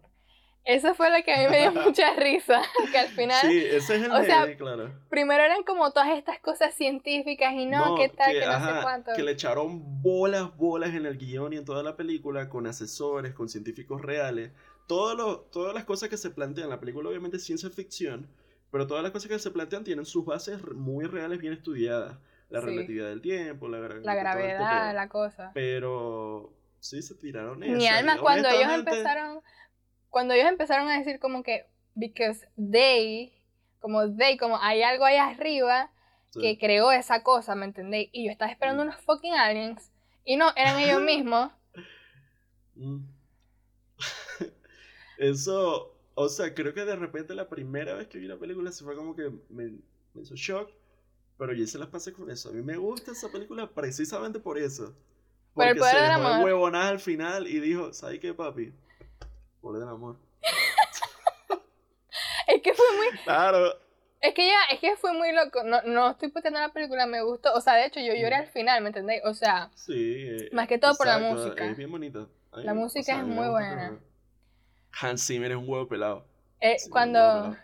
[0.64, 2.62] Eso fue lo que a mí me dio mucha risa.
[2.92, 4.92] Que al final, Sí, ese es el o sea, claro.
[5.10, 8.82] primero eran como todas estas cosas científicas y no, qué tal, que, no sé ajá,
[8.82, 9.12] cuánto.
[9.14, 13.34] que le echaron bolas, bolas en el guion y en toda la película con asesores,
[13.34, 14.52] con científicos reales.
[14.86, 18.28] Todo lo- todas las cosas que se plantean, la película obviamente es ciencia ficción,
[18.70, 22.18] pero todas las cosas que se plantean tienen sus bases muy reales, bien estudiadas.
[22.50, 22.66] La Sí.
[22.66, 24.92] relatividad del tiempo, la, gra- La este gravedad, pedo.
[24.94, 25.50] la cosa.
[25.54, 27.72] Pero sí se tiraron eso.
[27.76, 29.40] Mi alma, cuando ellos empezaron,
[30.14, 33.32] cuando ellos empezaron a decir como que, because they,
[33.80, 35.90] como they, como hay algo ahí arriba
[36.40, 38.10] que creó esa cosa, ¿me entendéis?
[38.12, 38.88] Y yo estaba esperando Mm.
[38.88, 39.90] unos fucking aliens,
[40.24, 41.50] y no, eran ellos mismos.
[42.76, 43.00] Mm.
[45.18, 48.84] Eso, o sea, creo que de repente la primera vez que vi la película se
[48.84, 49.78] fue como que me,
[50.14, 50.70] me hizo shock,
[51.38, 52.50] pero yo se las pasé con eso.
[52.50, 54.96] A mí me gusta esa película precisamente por eso.
[55.54, 56.40] Por el Porque poder se dejó de amor.
[56.44, 58.72] huevonadas al final y dijo, ¿sabes qué, papi?
[59.64, 60.16] Poder del amor.
[62.46, 63.72] Es que fue muy, Claro.
[64.20, 65.62] es que ya, es que fue muy loco.
[65.64, 67.54] No, no estoy puteando la película, me gustó.
[67.54, 69.22] O sea, de hecho, yo lloré al final, ¿me entendéis?
[69.24, 70.26] O sea, Sí.
[70.28, 71.64] eh, Más que todo por la música.
[71.64, 72.26] Es bien bonita.
[72.52, 73.98] La música es muy buena.
[75.00, 76.26] Hans Zimmer es un huevo pelado.
[76.60, 77.56] eh, Sí, un huevo cuando, pelado.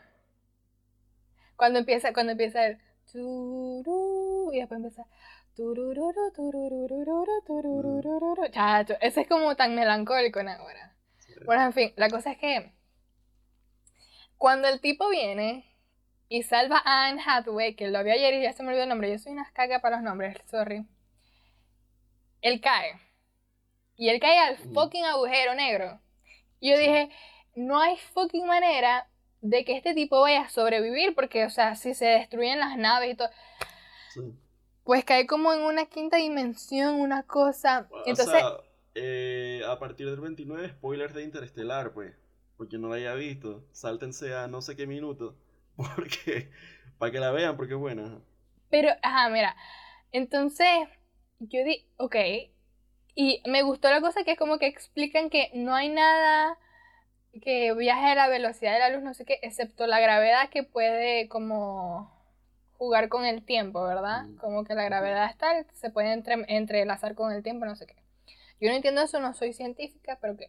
[1.56, 2.78] cuando empieza, cuando empieza el
[3.14, 5.04] y después empieza.
[8.50, 10.94] Chacho, ese es como tan melancólico ahora.
[11.46, 12.72] Bueno, en fin, la cosa es que
[14.36, 15.66] cuando el tipo viene
[16.28, 18.88] y salva a Anne Hathaway, que lo vi ayer y ya se me olvidó el
[18.88, 20.86] nombre, yo soy una caga para los nombres, sorry.
[22.40, 22.98] Él cae.
[23.96, 26.00] Y él cae al fucking agujero negro.
[26.58, 26.82] Y yo Sí.
[26.82, 27.10] dije,
[27.54, 29.08] no hay fucking manera
[29.42, 33.12] de que este tipo vaya a sobrevivir, porque, o sea, si se destruyen las naves
[33.12, 33.28] y todo,
[34.14, 34.20] Sí.
[34.84, 37.88] pues cae como en una quinta dimensión, una cosa.
[38.06, 42.14] Entonces, o sea, eh, a partir del 29, spoilers de Interestelar, pues.
[42.56, 43.64] Porque no la haya visto.
[43.72, 45.36] Sáltense a no sé qué minuto.
[45.76, 46.50] Porque.
[46.98, 48.20] Para que la vean, porque es buena.
[48.68, 49.56] Pero, ajá, mira.
[50.12, 50.68] Entonces,
[51.38, 52.16] yo di, ok.
[53.14, 56.58] Y me gustó la cosa que es como que explican que no hay nada
[57.42, 60.62] que viaje a la velocidad de la luz, no sé qué, excepto la gravedad que
[60.62, 62.10] puede como
[62.72, 64.24] jugar con el tiempo, ¿verdad?
[64.24, 64.36] Mm.
[64.36, 67.96] Como que la gravedad está, se puede entre- entrelazar con el tiempo, no sé qué.
[68.60, 70.48] Yo no entiendo eso, no soy científica, pero que...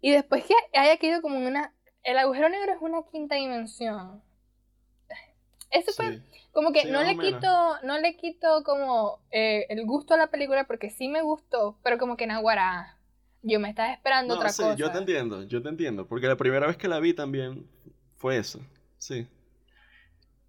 [0.00, 1.74] Y después que haya quedado como en una...
[2.02, 4.22] El agujero negro es una quinta dimensión.
[5.70, 6.22] Eso fue Sí.
[6.52, 7.48] como que Sí, no le quito,
[7.82, 11.98] no le quito como eh, el gusto a la película porque sí me gustó, pero
[11.98, 12.98] como que Naguará,
[13.42, 14.74] yo me estaba esperando No, otra sí, cosa.
[14.76, 16.06] yo te entiendo, yo te entiendo.
[16.06, 17.66] Porque la primera vez que la vi también
[18.16, 18.60] Fue eso,
[18.98, 19.26] sí.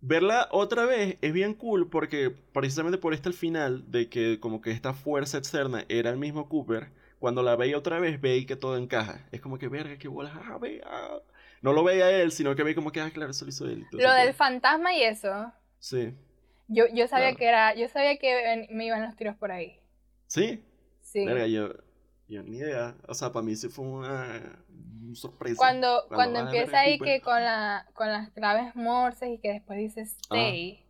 [0.08, 4.62] Verla otra vez es bien cool porque precisamente por este el final de que como
[4.62, 8.56] que esta fuerza externa era el mismo Cooper, cuando la veía otra vez veía que
[8.56, 9.26] todo encaja.
[9.32, 11.18] Es como que verga, que bola, ah, ve, ah.
[11.64, 13.88] No lo veía él, sino que veía como que, ah, claro, eso lo hizo él.
[13.94, 15.52] Lo del fantasma y eso.
[15.80, 16.14] Sí.
[16.68, 19.80] Yo, yo sabía que era, yo sabía que me iban los tiros por ahí.
[20.28, 20.64] ¿Sí?
[21.02, 21.26] Sí.
[21.26, 21.74] Verga, yo,
[22.28, 22.96] yo ni idea.
[23.08, 24.64] O sea, para mí sí fue una,
[25.14, 25.58] sorpresa.
[25.58, 30.02] Cuando, cuando, empieza ahí que con, la, con las claves morses y que después dice
[30.02, 30.82] stay.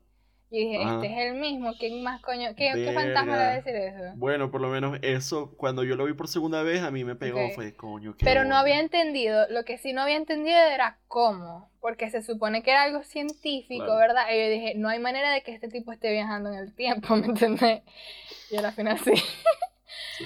[0.52, 2.50] Yo dije, este es el mismo, ¿quién más coño?
[2.56, 4.13] ¿Qué, ¿qué fantasma le va a decir eso?
[4.15, 7.15] Bueno, por lo menos eso, cuando yo lo vi por segunda vez, a mí me
[7.15, 8.15] pegó, fue coño.
[8.19, 12.62] Pero no había entendido, lo que sí no había entendido era cómo, porque se supone
[12.62, 14.28] que era algo científico, ¿verdad?
[14.32, 17.15] Y yo dije, no hay manera de que este tipo esté viajando en el tiempo,
[17.17, 17.82] ¿me entendés?
[18.52, 19.15] Y al final sí.
[20.17, 20.26] sí.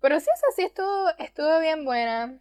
[0.00, 2.38] Pero sí, eso sí estuvo, estuvo bien buena.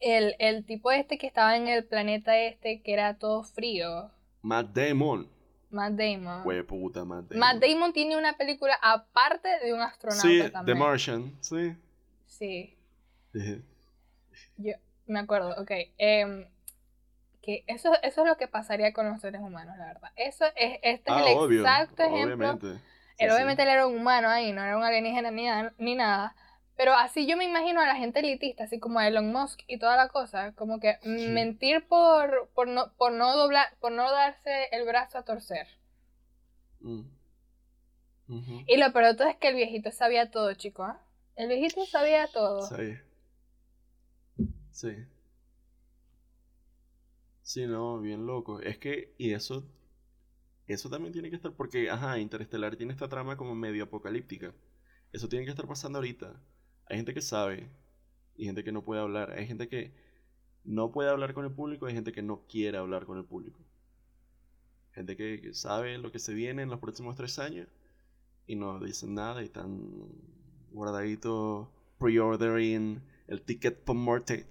[0.00, 4.10] El, el tipo este que estaba en el planeta este, que era todo frío.
[4.42, 5.30] Matt Damon.
[5.70, 6.42] Matt Damon.
[6.42, 7.38] Güey, puta, Matt Damon.
[7.38, 10.76] Matt Damon tiene una película aparte de un astronauta sí, también.
[10.76, 11.76] The Martian, sí.
[12.26, 12.76] Sí.
[14.56, 14.74] Yo
[15.06, 15.70] me acuerdo, ok.
[15.98, 16.46] Em,
[17.40, 20.10] que eso, eso es lo que pasaría con los seres humanos, la verdad.
[20.16, 22.50] Eso es, este es ah, el exacto ejemplo.
[22.50, 22.82] Obviamente.
[23.18, 25.46] él, obviamente él era un humano ahí, no era un alienígena ni,
[25.78, 26.34] ni nada.
[26.76, 29.78] Pero así yo me imagino a la gente elitista, así como a Elon Musk y
[29.78, 34.68] toda la cosa, como que mentir por, por, no, por no doblar, por no darse
[34.72, 35.66] el brazo a torcer.
[36.80, 37.02] Mm.
[38.66, 40.84] Y lo peor de todo es que el viejito sabía todo, chico.
[40.84, 41.00] ¿ah?
[41.36, 42.62] El viejito sabía todo.
[42.62, 42.96] Sí.
[44.70, 44.96] Sí.
[47.42, 48.60] Sí, no, bien loco.
[48.60, 49.66] Es que, y eso,
[50.66, 54.54] eso también tiene que estar, porque, ajá, Interestelar tiene esta trama como medio apocalíptica.
[55.12, 56.40] Eso tiene que estar pasando ahorita.
[56.92, 57.70] Hay gente que sabe
[58.36, 59.30] y gente que no puede hablar.
[59.30, 59.94] Hay gente que
[60.62, 63.58] no puede hablar con el público, hay gente que no quiere hablar con el público.
[64.92, 67.66] Gente que, sabe lo que se viene en los próximos tres años
[68.46, 69.88] y no dicen nada y están
[70.70, 71.66] guardaditos
[71.98, 74.46] pre-ordering el ticket por muerte.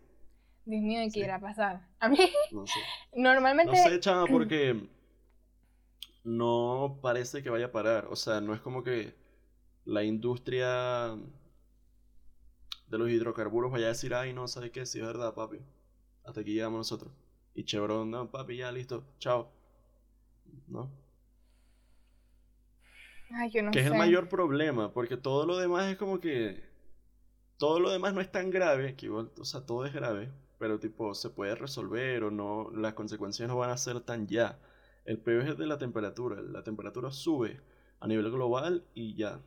[0.65, 1.87] Dios mío, ¿qué irá a pasar?
[1.99, 2.17] A mí,
[2.51, 2.79] no sé.
[3.15, 3.71] normalmente...
[3.71, 4.89] No sé, chama, porque
[6.23, 8.07] no parece que vaya a parar.
[8.09, 9.13] O sea, no es como que
[9.85, 11.15] la industria
[12.91, 14.85] de los hidrocarburos vaya a decir, ay, no, ¿sabes qué?
[14.85, 15.59] Sí, es verdad, papi.
[16.25, 17.11] Hasta aquí llegamos nosotros.
[17.55, 19.49] Y Chevron, no, papi, ya, listo, chao.
[20.67, 20.91] ¿No?
[23.33, 26.69] Ay, yo no que es el mayor problema, porque todo lo demás es como que...
[27.57, 30.79] Todo lo demás no es tan grave, que igual, o sea, todo es grave, pero
[30.79, 34.59] tipo, se puede resolver o no, las consecuencias no van a ser tan ya.
[35.05, 37.61] El peor es de la temperatura, la temperatura sube
[37.99, 39.39] a nivel global y ya,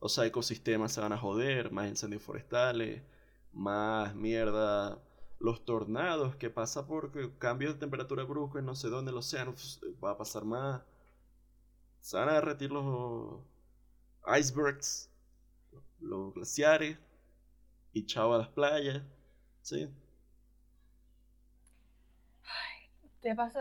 [0.00, 3.02] o sea, ecosistemas se van a joder, más incendios forestales,
[3.52, 4.98] más mierda.
[5.40, 9.52] Los tornados que pasa por cambios de temperatura bruscos en no sé dónde el océano
[9.52, 10.82] pues, va a pasar más.
[12.00, 13.40] Se van a derretir los
[14.26, 15.10] icebergs,
[16.00, 16.98] los glaciares
[17.92, 19.02] y chao a las playas.
[19.62, 19.88] Sí.
[23.20, 23.58] te paso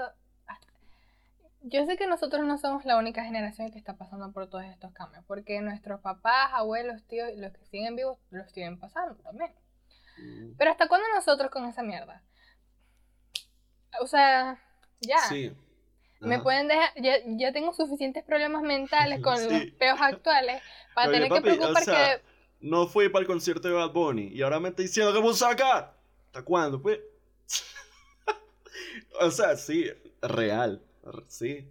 [1.70, 4.94] yo sé que nosotros no somos la única generación que está pasando por todos estos
[4.94, 9.52] cambios, porque nuestros papás, abuelos, tíos, los que siguen vivos, los siguen pasando también.
[10.18, 10.56] Mm.
[10.58, 12.24] Pero ¿hasta cuándo nosotros con esa mierda?
[14.02, 14.60] O sea,
[15.02, 15.20] ya.
[15.30, 15.54] Sí.
[16.20, 20.62] Me pueden dejar, ya, tengo suficientes problemas mentales con los peos actuales
[20.96, 22.22] para tener que preocupar que...
[22.60, 25.34] No fui para el concierto de Bad Bunny y ahora me está diciendo que voy
[25.34, 25.96] a sacar.
[26.26, 26.82] ¿Hasta cuándo?
[26.82, 27.00] Pues...
[29.22, 30.82] o sea, sí, real.
[31.28, 31.70] Sí.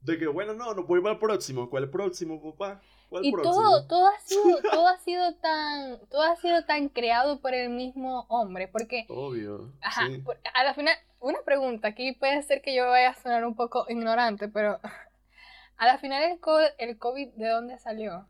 [0.00, 1.70] De que, bueno, no, no voy para el próximo.
[1.70, 2.82] ¿Cuál próximo, papá?
[3.08, 3.54] ¿Cuál y próximo?
[3.54, 7.70] todo, todo ha sido, todo ha sido tan, todo ha sido tan creado por el
[7.70, 9.06] mismo hombre, porque.
[9.08, 9.72] Obvio.
[9.80, 10.08] Ajá.
[10.54, 11.88] a la final, una pregunta.
[11.88, 14.80] Aquí puede ser que yo vaya a sonar un poco ignorante, pero
[15.76, 18.26] a la final el COVID, el COVID ¿de dónde salió?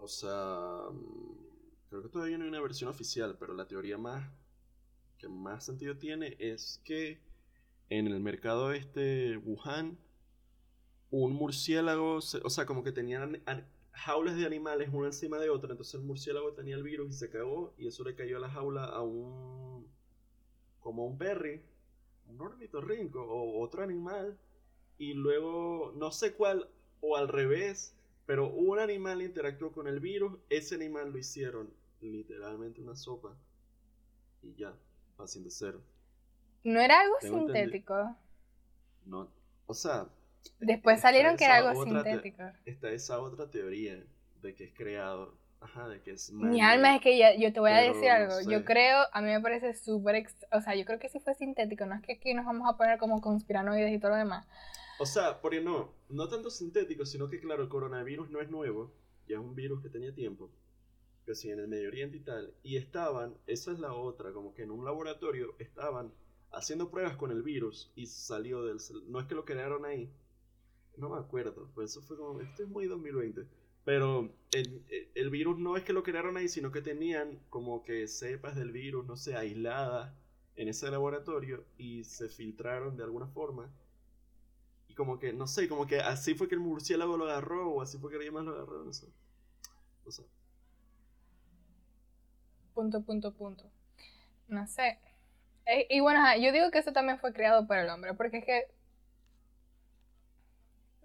[0.00, 0.82] O sea,
[1.88, 4.28] creo que todavía no hay una versión oficial, pero la teoría más
[5.16, 7.22] que más sentido tiene es que
[7.98, 9.98] en el mercado este Wuhan,
[11.10, 13.42] un murciélago, o sea, como que tenían
[13.92, 17.30] jaulas de animales una encima de otra, entonces el murciélago tenía el virus y se
[17.30, 19.86] cagó y eso le cayó a la jaula a un
[20.80, 21.62] como un berry,
[22.26, 24.36] un ornitorrinco o otro animal
[24.98, 26.68] y luego no sé cuál
[27.00, 27.94] o al revés,
[28.26, 31.70] pero un animal interactuó con el virus, ese animal lo hicieron
[32.00, 33.36] literalmente una sopa
[34.42, 34.74] y ya,
[35.18, 35.80] haciendo cero.
[36.64, 38.16] ¿No era algo sintético?
[39.06, 39.28] No,
[39.66, 40.08] o sea...
[40.58, 42.42] Después salieron que era algo sintético.
[42.64, 44.02] Está esa otra teoría
[44.42, 47.58] de que es creado Ajá, de que es Mi alma es que ya, yo te
[47.58, 48.34] voy a decir algo.
[48.34, 50.26] no Yo creo, a mí me parece súper.
[50.52, 52.76] O sea, yo creo que si fue sintético, no es que aquí nos vamos a
[52.76, 54.46] poner como conspiranoides y todo lo demás.
[54.98, 58.92] O sea, porque no, no tanto sintético, sino que claro, el coronavirus no es nuevo,
[59.26, 60.50] ya es un virus que tenía tiempo,
[61.24, 64.54] que sí, en el Medio Oriente y tal, y estaban, esa es la otra, como
[64.54, 66.12] que en un laboratorio estaban
[66.56, 68.78] haciendo pruebas con el virus y salió del...
[69.08, 70.10] No es que lo crearon ahí,
[70.96, 73.46] no me acuerdo, pues eso fue como, esto es muy 2020,
[73.84, 77.82] pero el, el- el virus no es que lo crearon ahí, sino que tenían como
[77.84, 80.14] que cepas del virus, no sé, aisladas
[80.56, 83.70] en ese laboratorio y se filtraron de alguna forma.
[84.88, 87.82] Y como que, no sé, como que así fue que el murciélago lo agarró, o
[87.82, 89.08] así fue que alguien más lo agarró, no sé.
[90.04, 90.24] O sea,
[92.74, 93.64] Punto, punto, punto.
[94.48, 94.98] No sé.
[95.66, 98.38] Eh, y bueno, ajá, yo digo que eso también fue creado por el hombre, porque
[98.38, 98.64] es que.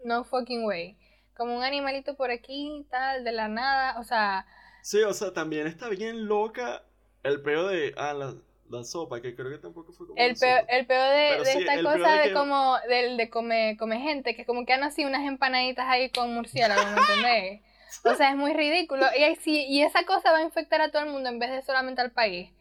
[0.03, 0.97] No fucking way.
[1.35, 3.99] Como un animalito por aquí, tal, de la nada.
[3.99, 4.45] O sea,
[4.81, 6.83] sí, o sea, también está bien loca
[7.23, 8.35] el peo de, ah, la,
[8.69, 10.59] la sopa, que creo que tampoco fue como el sopa.
[10.69, 12.77] el peor de, de sí, esta cosa de que- como.
[12.89, 16.81] Del, de come, come gente, que como que han así unas empanaditas ahí con murciélago,
[16.91, 17.61] ¿me entendés?
[18.05, 19.05] O sea, es muy ridículo.
[19.17, 22.01] Y, y esa cosa va a infectar a todo el mundo en vez de solamente
[22.01, 22.51] al país.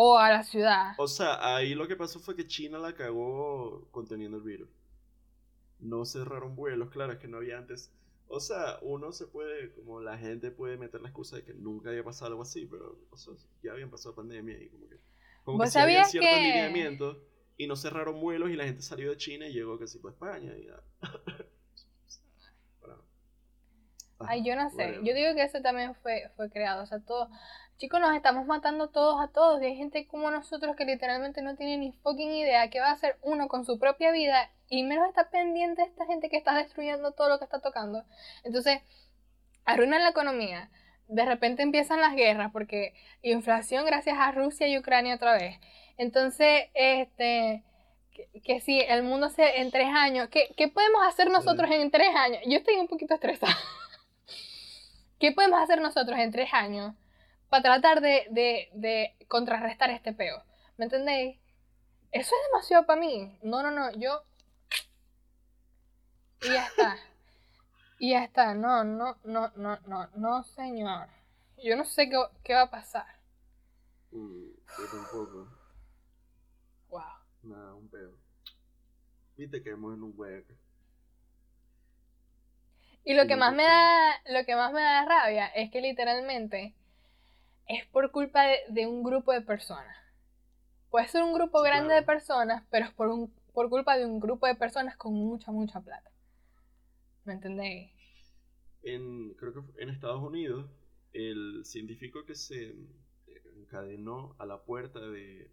[0.00, 0.92] O a la ciudad.
[0.96, 4.68] O sea, ahí lo que pasó fue que China la cagó conteniendo el virus.
[5.80, 7.90] No cerraron vuelos, claro, es que no había antes.
[8.28, 11.90] O sea, uno se puede, como la gente puede meter la excusa de que nunca
[11.90, 14.98] había pasado algo así, pero o sea, ya habían pasado pandemia y como que.
[15.44, 17.14] Como que ¿Vos sí había sabías ciertos que-
[17.60, 20.56] y no cerraron vuelos y la gente salió de China y llegó casi para España
[20.56, 20.80] y ya.
[24.20, 24.94] Ay, yo no sé.
[25.04, 26.82] Yo digo que eso también fue, fue creado.
[26.82, 27.28] O sea, todo.
[27.78, 29.62] Chicos, nos estamos matando todos a todos.
[29.62, 32.92] Y hay gente como nosotros que literalmente no tiene ni fucking idea qué va a
[32.92, 34.50] hacer uno con su propia vida.
[34.68, 38.04] Y menos está pendiente de esta gente que está destruyendo todo lo que está tocando.
[38.42, 38.80] Entonces,
[39.64, 40.70] arruinan la economía.
[41.06, 45.60] De repente empiezan las guerras porque inflación gracias a Rusia y Ucrania otra vez.
[45.98, 47.62] Entonces, este,
[48.12, 51.92] que, que si el mundo se en tres años, ¿qué, qué podemos hacer nosotros en
[51.92, 52.40] tres años?
[52.44, 53.56] Yo estoy un poquito estresada.
[55.20, 56.94] ¿Qué podemos hacer nosotros en tres años
[57.48, 60.42] para tratar de, de, de contrarrestar este peo?
[60.76, 61.38] ¿Me entendéis?
[62.12, 63.38] Eso es demasiado para mí.
[63.42, 64.22] No, no, no, yo...
[66.42, 66.96] Y ya está.
[68.00, 68.54] Y ya está.
[68.54, 71.08] No, no, no, no, no, no, señor.
[71.56, 73.06] Yo no sé qué, qué va a pasar.
[74.12, 75.48] Mm, yo tampoco.
[76.90, 77.02] Wow.
[77.42, 78.12] Nada, un pedo.
[79.36, 80.54] Viste que hemos en un hueco.
[83.04, 86.74] Y lo que más me da, lo que más me da rabia es que literalmente
[87.68, 89.96] es por culpa de, de un grupo de personas.
[90.90, 91.94] Puede ser un grupo Sí, grande claro.
[91.94, 95.52] de personas, pero es por un, por culpa de un grupo de personas con mucha,
[95.52, 96.10] mucha plata.
[97.24, 97.92] ¿Me entendéis?
[98.82, 100.70] En, creo que en Estados Unidos,
[101.12, 102.74] el científico que se
[103.56, 105.50] encadenó a la puerta de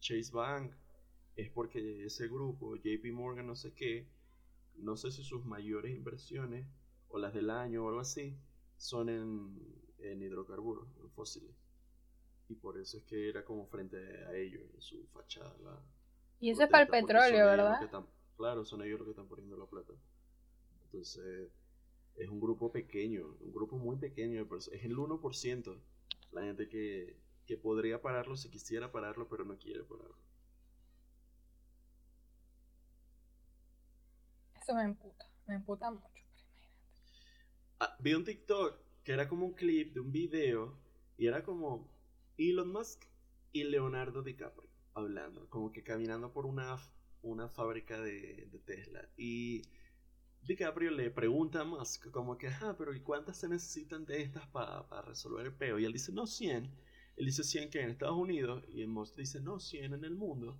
[0.00, 0.72] Chase Bank
[1.36, 4.08] es porque ese grupo, JP Morgan, no sé qué,
[4.76, 6.66] no sé si sus mayores inversiones
[7.08, 8.36] o las del año o algo así,
[8.78, 9.56] son en,
[10.02, 11.50] en hidrocarburos, en fósiles.
[12.48, 13.96] Y por eso es que era como frente
[14.26, 15.56] a ellos, en su fachada.
[15.62, 15.80] la-
[16.40, 17.82] Y eso es para el petróleo, ¿verdad?
[17.84, 19.92] están- claro, son ellos los que están poniendo la plata.
[20.86, 21.50] Entonces,
[22.16, 24.80] es un grupo pequeño, un grupo muy pequeño de personas.
[24.80, 25.80] Es el 1%
[26.32, 30.16] la gente que, que podría pararlo si quisiera pararlo, pero no quiere pararlo.
[34.60, 35.26] Eso me emputa.
[35.46, 36.06] Me emputa mucho.
[36.32, 36.68] pero imagínate.
[37.80, 38.78] Ah, vi un TikTok
[39.10, 40.78] que era como un clip de un video
[41.18, 41.92] y era como
[42.38, 43.06] Elon Musk
[43.50, 46.76] y Leonardo DiCaprio hablando, como que caminando por una,
[47.22, 49.08] una fábrica de, de Tesla.
[49.16, 49.62] Y
[50.42, 54.46] DiCaprio le pregunta a Musk como que, ajá, pero ¿y cuántas se necesitan de estas
[54.46, 55.80] para resolver el peo?
[55.80, 56.70] Y él dice, no, 100.
[57.16, 60.56] Él dice 100 que en Estados Unidos y Musk dice, no, 100 en el mundo.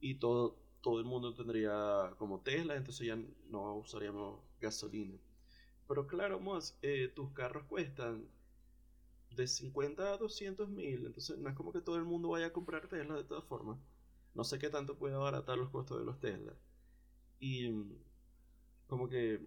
[0.00, 3.16] Y todo, todo el mundo tendría como Tesla, entonces ya
[3.48, 5.20] no usaríamos gasolina.
[5.92, 8.26] Pero claro, Musk, eh, tus carros cuestan
[9.36, 12.52] de 50 a 200 mil, entonces no es como que todo el mundo vaya a
[12.54, 13.76] comprar Tesla de todas formas.
[14.34, 16.54] No sé qué tanto puede abaratar los costos de los Tesla.
[17.40, 17.92] Y mm,
[18.86, 19.40] como que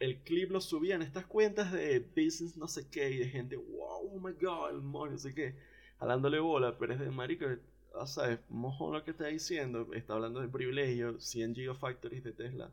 [0.00, 4.12] el clip lo subían estas cuentas de business no sé qué y de gente, wow,
[4.12, 5.56] oh my god, el money, no sé qué,
[5.98, 7.46] jalándole bola, pero es de marico,
[7.94, 12.70] o sea, mojón lo que está diciendo, está hablando de privilegio, 100 gigafactories de Tesla,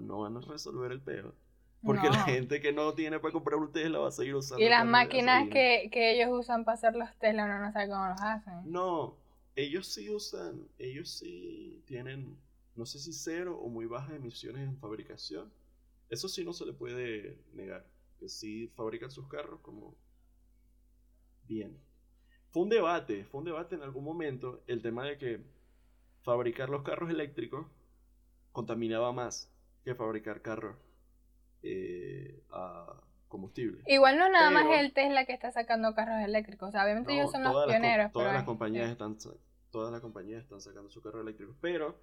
[0.00, 1.43] no van a resolver el peo.
[1.84, 2.24] Porque la No.
[2.24, 5.48] gente que no tiene para comprar un Tesla va a seguir usando Y las máquinas
[5.50, 8.54] que, que ellos usan para hacer los Tesla, uno no sabe cómo los hacen.
[8.64, 9.16] No,
[9.54, 12.36] ellos sí usan, ellos sí tienen,
[12.74, 15.52] no sé si cero o muy bajas emisiones en fabricación.
[16.10, 17.86] Eso sí no se le puede negar,
[18.18, 19.94] que sí fabrican sus carros como
[21.46, 21.78] bien.
[22.50, 25.40] Fue un debate, fue un debate en algún momento el tema de que
[26.22, 27.66] fabricar los carros eléctricos
[28.52, 29.50] contaminaba más
[29.84, 30.76] que fabricar carros
[31.64, 33.82] eh, a combustible.
[33.86, 36.68] Igual no nada más el Tesla que está sacando carros eléctricos.
[36.74, 38.12] obviamente ellos son los pioneros.
[38.12, 39.16] todas, las compañías están,
[39.70, 41.56] todas las compañías están sacando su carro eléctrico.
[41.60, 41.98] Pero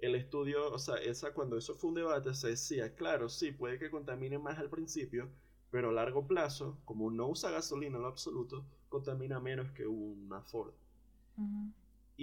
[0.00, 3.78] el estudio, o sea, esa, cuando eso fue un debate, se decía, claro, sí, puede
[3.78, 5.30] que contamine más al principio,
[5.70, 10.42] pero a largo plazo, como no usa gasolina en lo absoluto, contamina menos que una
[10.42, 10.72] Ford.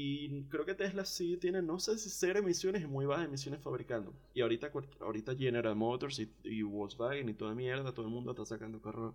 [0.01, 3.61] Y creo que Tesla sí tiene, no sé si cero emisiones y muy bajas emisiones
[3.61, 4.13] fabricando.
[4.33, 4.71] Y ahorita,
[5.01, 9.13] ahorita General Motors y, Volkswagen y toda mierda, todo el mundo está sacando carros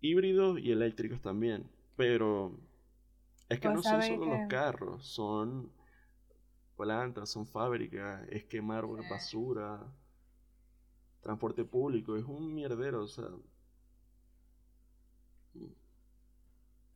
[0.00, 1.68] híbridos y eléctricos también.
[1.96, 2.58] Pero
[3.50, 5.70] es que no son solo los carros, son
[6.78, 9.86] plantas, son fábricas, es quemar basura,
[11.20, 13.28] transporte público, es un mierdero, o sea.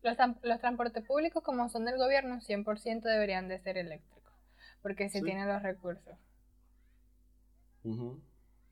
[0.03, 4.33] Los, los, transportes públicos, como son del gobierno, 100% deberían de ser eléctricos,
[4.83, 6.17] porque se tienen los recursos.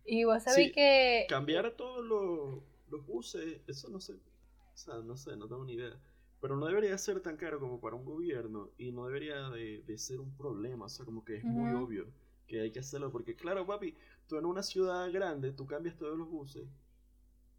[0.05, 1.27] Y vos sabés que...
[1.29, 5.75] Cambiar todos los, los buses, eso no sé, o sea, no sé, no tengo ni
[5.75, 5.99] idea.
[6.41, 10.21] Pero no debería ser tan caro como para un gobierno y no debería de, ser
[10.21, 12.07] un problema, o sea, como que es muy obvio
[12.47, 13.97] que hay que hacerlo, porque claro, papi,
[14.29, 16.69] tú en una ciudad grande, tú cambias todos los buses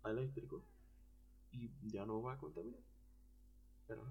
[0.03, 0.63] a eléctricos
[1.51, 2.79] y ya no va a contaminar.
[3.87, 4.01] Pero...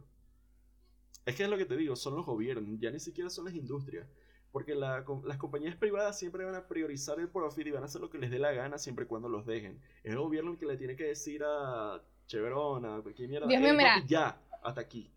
[1.24, 3.54] Es que es lo que te digo, son los gobiernos, ya ni siquiera son las
[3.54, 4.06] industrias.
[4.52, 5.04] Porque las
[5.38, 8.30] compañías privadas siempre van a priorizar el profit y van a hacer lo que les
[8.30, 9.78] dé la gana siempre y cuando los dejen.
[10.02, 13.60] Es el gobierno el que le tiene que decir a Chevron, a cualquier mierda, Dios
[13.60, 15.10] mío, mira, ya, hasta aquí.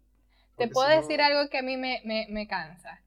[0.57, 3.01] Te puedo decir algo que a mí me, me cansa.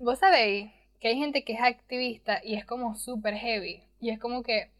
[0.00, 3.82] Vos sabéis que hay gente que es activista y es como súper heavy.
[4.00, 4.70] Y es como que,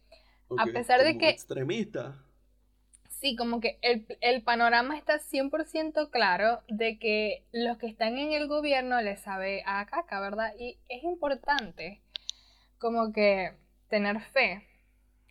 [0.57, 1.29] a pesar de que...
[1.29, 2.24] Extremista.
[3.25, 8.33] Sí, como que el, el panorama está 100% claro de que los que están en
[8.33, 10.53] el gobierno les sabe a caca, ¿verdad?
[10.59, 12.03] Y es importante
[12.79, 13.55] como que
[13.89, 14.68] tener fe.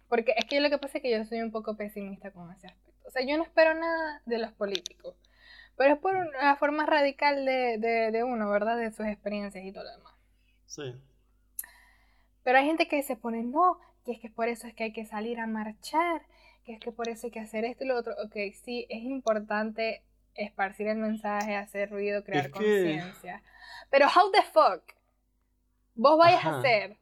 [0.10, 2.66] Porque es que lo que pasa es que yo soy un poco pesimista con ese
[2.66, 3.08] aspecto.
[3.08, 5.16] O sea, yo no espero nada de los políticos.
[5.78, 8.76] Pero es por una forma radical de, de, de uno, ¿verdad?
[8.76, 10.14] De sus experiencias y todo lo demás.
[10.66, 10.96] Sí.
[12.42, 14.94] Pero hay gente que se pone, no, que es que por eso es que hay
[14.94, 16.24] que salir a marchar,
[16.64, 18.14] que es que por eso hay que hacer esto y lo otro.
[18.24, 20.04] Ok, sí, es importante
[20.36, 23.44] esparcir el mensaje, hacer ruido, crear conciencia.
[23.90, 24.84] Pero how the fuck
[25.96, 26.98] vos vayas a hacer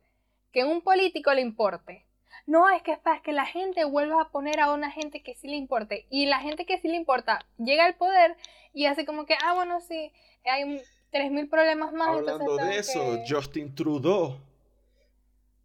[0.51, 2.05] que un político le importe.
[2.47, 5.36] No, es que es para que la gente vuelva a poner a una gente que
[5.36, 6.07] sí le importe.
[6.09, 8.36] Y la gente que sí le importa llega al poder
[8.74, 10.12] y hace como que, ah, bueno, sí,
[10.45, 10.80] hay un
[11.12, 12.09] 3.000 problemas más.
[12.09, 14.39] Hablando de eso, Justin Trudeau,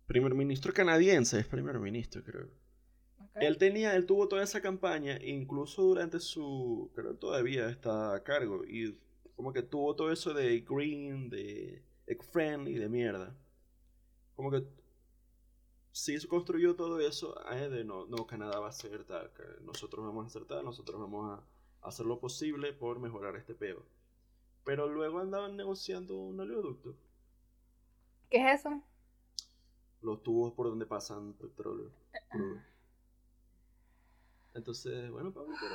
[0.06, 2.48] primer ministro canadiense, es primer ministro creo.
[3.40, 8.22] Él tenía, él tuvo toda esa campaña, incluso durante su, creo que todavía está a
[8.22, 8.98] cargo, y
[9.34, 11.82] como que tuvo todo eso de green, de
[12.32, 13.34] friendly, de mierda.
[14.34, 14.64] Como que
[15.92, 20.24] se construyó todo eso, de no, no, Canadá va a ser tal, que nosotros vamos
[20.24, 23.82] a hacer tal, nosotros vamos a hacer lo posible por mejorar este peo.
[24.64, 26.94] Pero luego andaban negociando un oleoducto.
[28.28, 28.82] ¿Qué es eso?
[30.02, 31.90] Los tubos por donde pasan petróleo.
[34.56, 35.74] Entonces, bueno, Pablo, pero...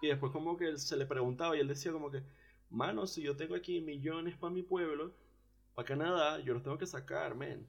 [0.00, 2.22] Y después como que se le preguntaba y él decía como que,
[2.70, 5.12] mano, si yo tengo aquí millones para mi pueblo,
[5.74, 7.66] para Canadá, yo los tengo que sacar, men.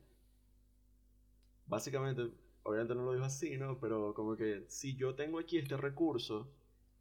[1.65, 2.29] Básicamente,
[2.63, 3.79] obviamente no lo dijo así, ¿no?
[3.79, 6.47] Pero como que si yo tengo aquí este recurso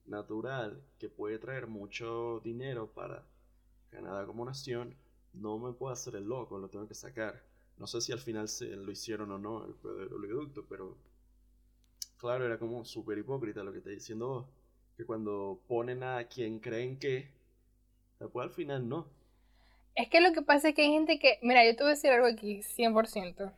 [0.06, 3.26] natural que puede traer mucho dinero para
[3.90, 4.94] Canadá como nación,
[5.34, 7.42] no me puedo hacer el loco, lo tengo que sacar.
[7.76, 10.96] No sé si al final se lo hicieron o no el, oleoducto, pero
[12.18, 14.46] claro, era como súper hipócrita lo que está diciendo vos.
[14.96, 17.30] Que cuando ponen a quien creen que,
[18.18, 19.06] después al final no.
[19.94, 21.94] Es que lo que pasa es que hay gente que, mira, yo te voy a
[21.94, 23.52] decir algo aquí, 100%.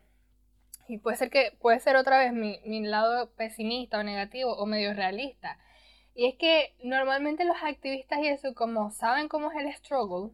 [0.88, 4.66] Y puede ser que, puede ser otra vez mi, mi lado pesimista o negativo o
[4.66, 5.58] medio realista.
[6.14, 10.32] Y es que normalmente los activistas y eso, como saben cómo es el struggle,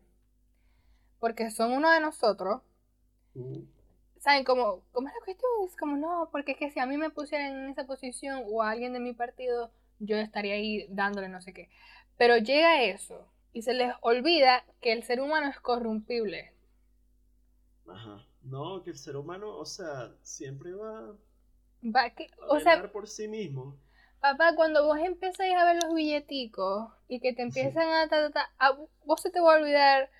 [1.20, 2.62] porque son uno de nosotros.
[4.18, 6.96] Saben cómo, cómo es la cuestión, es como no, porque es que si a mí
[6.96, 11.28] me pusieran en esa posición o a alguien de mi partido, yo estaría ahí dándole
[11.28, 11.68] no sé qué.
[12.16, 16.52] Pero llega eso y se les olvida que el ser humano es corrompible.
[17.86, 18.26] Ajá.
[18.42, 21.16] No, que el ser humano, o sea, siempre va,
[21.82, 23.76] va que, o sea, por sí mismo.
[24.20, 28.50] Papá, cuando vos empezáis a ver los billeticos y que te empiezan a, ta, ta,
[29.04, 30.10] vos se te va a olvidar.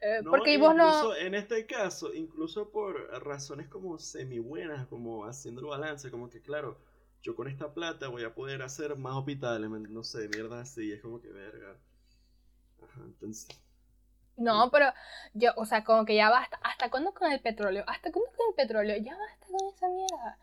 [0.00, 1.14] Eh, porque vos no.
[1.16, 6.42] En este caso, incluso por razones como semi buenas, como haciendo el balance, como que
[6.42, 6.78] claro,
[7.22, 11.00] yo con esta plata voy a poder hacer más hospitales, no sé, mierda así, es
[11.02, 11.76] como que verga.
[12.82, 13.48] Ajá, entonces...
[14.36, 14.92] No, pero
[15.32, 16.60] yo, o sea, como que ya basta.
[16.62, 17.84] ¿Hasta cuándo con el petróleo?
[17.86, 18.96] ¿Hasta cuándo con el petróleo?
[18.98, 20.38] Ya basta con esa mierda.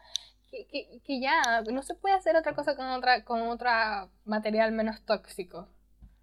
[0.50, 4.72] Que, que, que ya, no se puede hacer otra cosa con otra, con otra material
[4.72, 5.68] menos tóxico.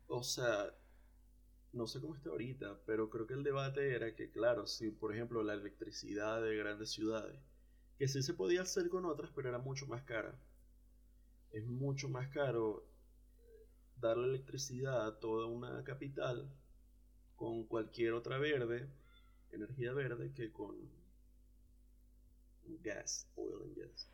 [0.08, 0.74] O sea,
[1.72, 5.14] no sé cómo está ahorita, pero creo que el debate era que, claro, si por
[5.14, 7.38] ejemplo la electricidad de grandes ciudades,
[7.98, 10.34] que sí se podía hacer con otras, pero era mucho más cara.
[11.52, 12.86] Es mucho más caro
[14.00, 16.48] darle electricidad a toda una capital
[17.36, 18.88] con cualquier otra verde,
[19.52, 20.76] energía verde, que con
[22.82, 24.10] gas, oil and gas.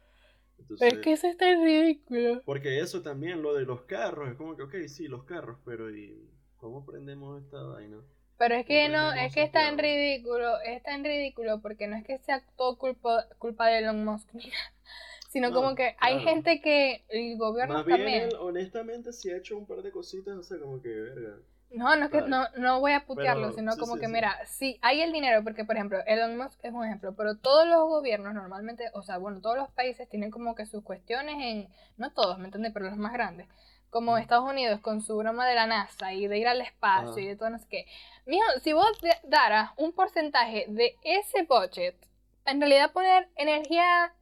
[0.79, 2.43] pero es que eso está ridículo.
[2.45, 5.95] Porque eso también, lo de los carros, es como que, ok, sí, los carros, pero
[5.95, 6.36] ¿y
[6.67, 7.99] cómo prendemos esta vaina?
[8.39, 12.05] Pero es que no, es que está en ridículo, está en ridículo porque no es
[12.05, 14.29] que sea todo culpa, culpa de Elon Musk,
[15.31, 18.29] sino como que hay gente que el gobierno Más también.
[18.29, 21.39] Bien, honestamente, sí ha hecho un par de cositas, o sea, como que, verga.
[21.71, 25.01] No, no es que no, no voy a putearlo, sino como que, mira, sí, hay
[25.01, 28.85] el dinero, porque por ejemplo, Elon Musk es un ejemplo, pero todos los gobiernos normalmente,
[28.95, 32.45] o sea, bueno, todos los países tienen como que sus cuestiones en, no todos, ¿me
[32.47, 32.73] entiendes?
[32.73, 33.49] Pero los más grandes,
[33.97, 37.29] como Estados Unidos con su broma de la NASA y de ir al espacio y
[37.29, 37.87] de todo no sé qué.
[38.27, 38.87] Mijo, si vos
[39.25, 41.97] daras un porcentaje de ese budget,
[42.45, 44.15] en realidad poner energía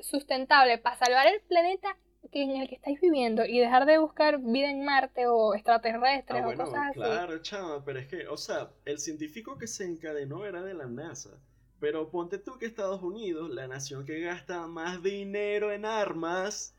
[0.00, 1.98] sustentable para salvar el planeta
[2.32, 6.42] que en el que estáis viviendo y dejar de buscar vida en Marte o extraterrestres
[6.42, 6.94] ah, o cosas así.
[6.94, 10.86] Claro, chama, pero es que, o sea, el científico que se encadenó era de la
[10.86, 11.38] NASA.
[11.78, 16.74] Pero ponte tú que Estados Unidos, la nación que gasta más dinero en armas,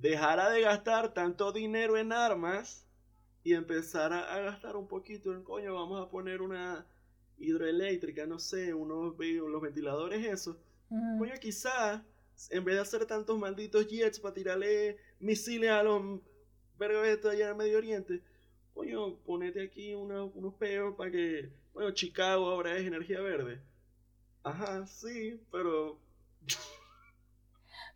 [0.00, 2.86] dejara de gastar tanto dinero en armas
[3.42, 6.86] y empezara a gastar un poquito en coño, vamos a poner una
[7.38, 10.58] hidroeléctrica, no sé, unos los ventiladores, eso.
[11.18, 12.02] Coño, quizás
[12.50, 16.20] en vez de hacer tantos malditos jets para tirarle misiles a los
[16.78, 18.22] vergas allá en Medio Oriente,
[18.74, 23.60] coño, ponete aquí unos peos para que, bueno, Chicago ahora es energía verde.
[24.42, 25.98] Ajá, sí, pero...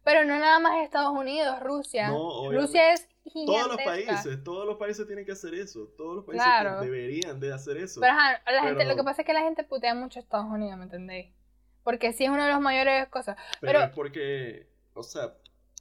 [0.04, 2.08] Pero no nada más Estados Unidos, Rusia.
[2.08, 5.88] Rusia es Todos los países, todos los países tienen que hacer eso.
[5.96, 6.46] Todos los países
[6.80, 8.00] deberían de hacer eso.
[8.00, 10.46] Pero ajá, la gente, lo que pasa es que la gente putea mucho a Estados
[10.46, 11.32] Unidos, ¿me entendéis?
[11.82, 13.36] Porque sí es una de las mayores cosas.
[13.60, 15.34] Pero, es porque, o sea...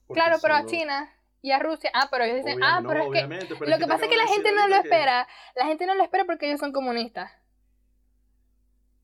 [0.07, 1.09] Claro, pero a China
[1.41, 1.91] y a Rusia.
[1.93, 3.65] Ah, pero ellos dicen, ah, pero es que...
[3.65, 5.28] lo que pasa es que la gente no lo espera.
[5.55, 7.32] La gente no lo espera porque ellos son comunistas.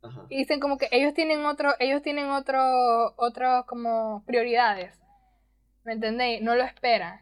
[0.01, 0.25] Ajá.
[0.29, 4.99] Y dicen como que ellos tienen otro, ellos tienen otro, otros como prioridades.
[5.89, 6.39] ¿Me entendéis?
[6.43, 7.19] No lo esperan.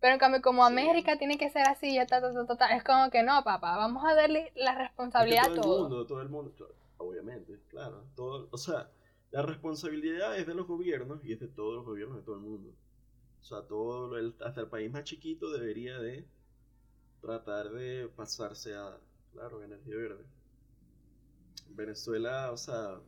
[0.00, 2.82] Pero en cambio, como América tiene que ser así, ya ta, ta, ta, ta, es
[2.82, 5.62] como que no, papá, vamos a darle la responsabilidad a todo.
[5.62, 6.52] Todo el mundo, todo el mundo,
[6.96, 8.02] obviamente, claro.
[8.16, 8.90] Todo, o sea,
[9.30, 12.40] la responsabilidad es de los gobiernos y es de todos los gobiernos de todo el
[12.40, 12.74] mundo.
[13.40, 16.26] O sea, todo el, hasta el país más chiquito debería de
[17.20, 18.98] tratar de pasarse a,
[19.32, 20.24] claro, energía verde.
[21.68, 22.98] Venezuela, o sea,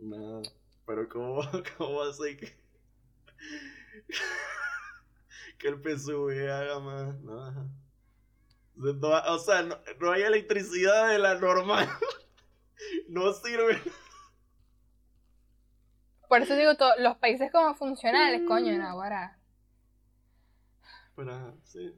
[0.00, 0.42] nada,
[0.84, 1.42] pero ¿cómo,
[1.78, 2.67] cómo hace que,
[5.58, 7.18] que el PSV haga más?
[7.20, 7.68] No,
[8.74, 11.88] o sea, no, no hay electricidad de la normal.
[13.08, 13.80] no sirve.
[16.28, 19.38] Por eso digo, los países como funcionales, coño, en Aguara.
[21.16, 21.94] Pero, sí.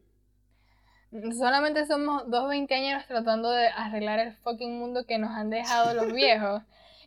[1.36, 6.12] Solamente somos dos veinteañeros tratando de arreglar el fucking mundo que nos han dejado los
[6.14, 6.62] viejos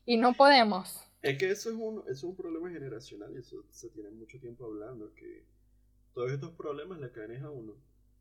[0.05, 1.02] y no podemos.
[1.23, 4.65] Es que eso es un, es un problema generacional y eso se tiene mucho tiempo
[4.65, 5.45] hablando, que
[6.13, 7.73] todos estos problemas le caen a uno.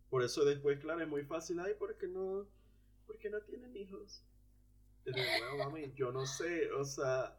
[0.09, 2.47] Por eso después, claro, es muy fácil, ay, porque no,
[3.07, 4.23] porque no tienen hijos.
[5.59, 7.37] mami, yo no sé, o sea,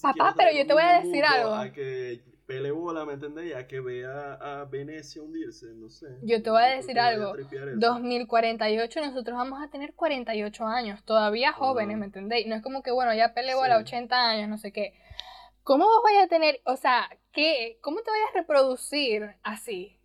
[0.00, 1.52] Papá, pero yo te voy a decir algo.
[1.52, 3.54] A que pele bola, ¿me entendés?
[3.54, 6.06] A que vea a Venecia hundirse, no sé.
[6.22, 7.34] Yo te voy a decir algo.
[7.76, 12.46] 2048 nosotros vamos a tener 48 años, todavía jóvenes, ¿me entendéis?
[12.46, 14.94] No es como que, bueno, ya pele bola, 80 años, no sé qué.
[15.62, 20.00] ¿Cómo vos vais a tener, o sea, qué, cómo te vayas a reproducir así?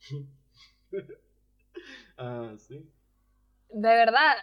[2.16, 2.90] ah, sí.
[3.68, 4.36] De verdad,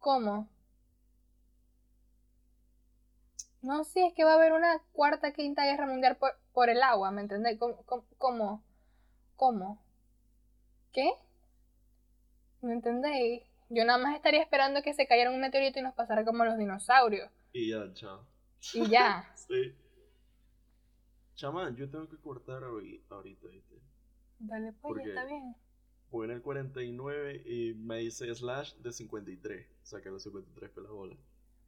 [0.00, 0.50] ¿cómo?
[3.62, 6.82] No, sí, es que va a haber una cuarta, quinta guerra mundial por, por el
[6.82, 7.58] agua, ¿me entendés?
[7.58, 7.84] ¿Cómo,
[8.18, 8.62] cómo?
[9.36, 9.82] ¿Cómo?
[10.92, 11.12] ¿Qué?
[12.62, 13.42] ¿Me entendéis?
[13.68, 16.56] Yo nada más estaría esperando que se cayera un meteorito y nos pasara como los
[16.56, 17.30] dinosaurios.
[17.52, 18.24] Y ya, chao.
[18.74, 19.28] Y ya.
[19.34, 19.74] sí.
[21.34, 23.50] Chamán, yo tengo que cortar ahorita, ¿viste?
[24.38, 25.56] Dale, pues, ya está bien.
[26.10, 29.66] Voy en el 49 y me dice slash de 53.
[29.82, 31.18] O sea que los 53 pelas bolas.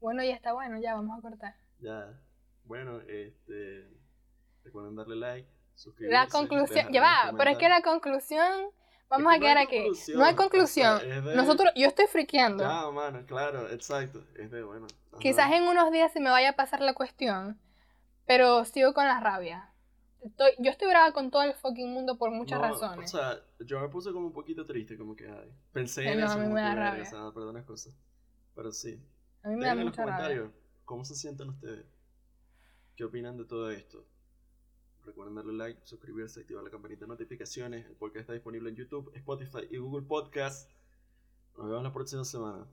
[0.00, 1.56] Bueno, ya está bueno, ya vamos a cortar.
[1.80, 2.18] Ya.
[2.64, 3.88] Bueno, este.
[4.64, 6.12] Recuerden darle like, suscribirse.
[6.12, 8.70] La conclusión, ya va, pero es que la conclusión,
[9.08, 9.78] vamos Es a no quedar aquí.
[9.78, 10.98] No hay o sea, conclusión.
[10.98, 12.64] de- Nosotros, yo estoy friqueando.
[12.64, 14.22] Ya, mano, claro, exacto.
[14.36, 14.86] Es de bueno.
[15.12, 15.18] ajá.
[15.20, 17.58] Quizás en unos días se me vaya a pasar la cuestión,
[18.26, 19.70] pero sigo con la rabia.
[20.20, 23.14] Estoy, yo estoy brava con todo el fucking mundo por muchas No, razones.
[23.14, 26.20] O sea, yo me puse como un poquito triste, como que, ay, pensé Sí, en
[26.20, 27.02] no, eso, a mí me da rabia.
[27.04, 27.94] o sea, perdonas cosas.
[28.54, 29.00] Pero sí.
[29.44, 30.50] a mí me da mucha rabia.
[30.88, 31.84] Cómo se sienten ustedes.
[32.96, 34.06] ¿Qué opinan de todo esto?
[35.04, 37.84] Recuerden darle like, suscribirse, activar la campanita de notificaciones.
[37.84, 40.70] El podcast está disponible en YouTube, Spotify y Google Podcast.
[41.58, 42.66] Nos vemos la próxima semana.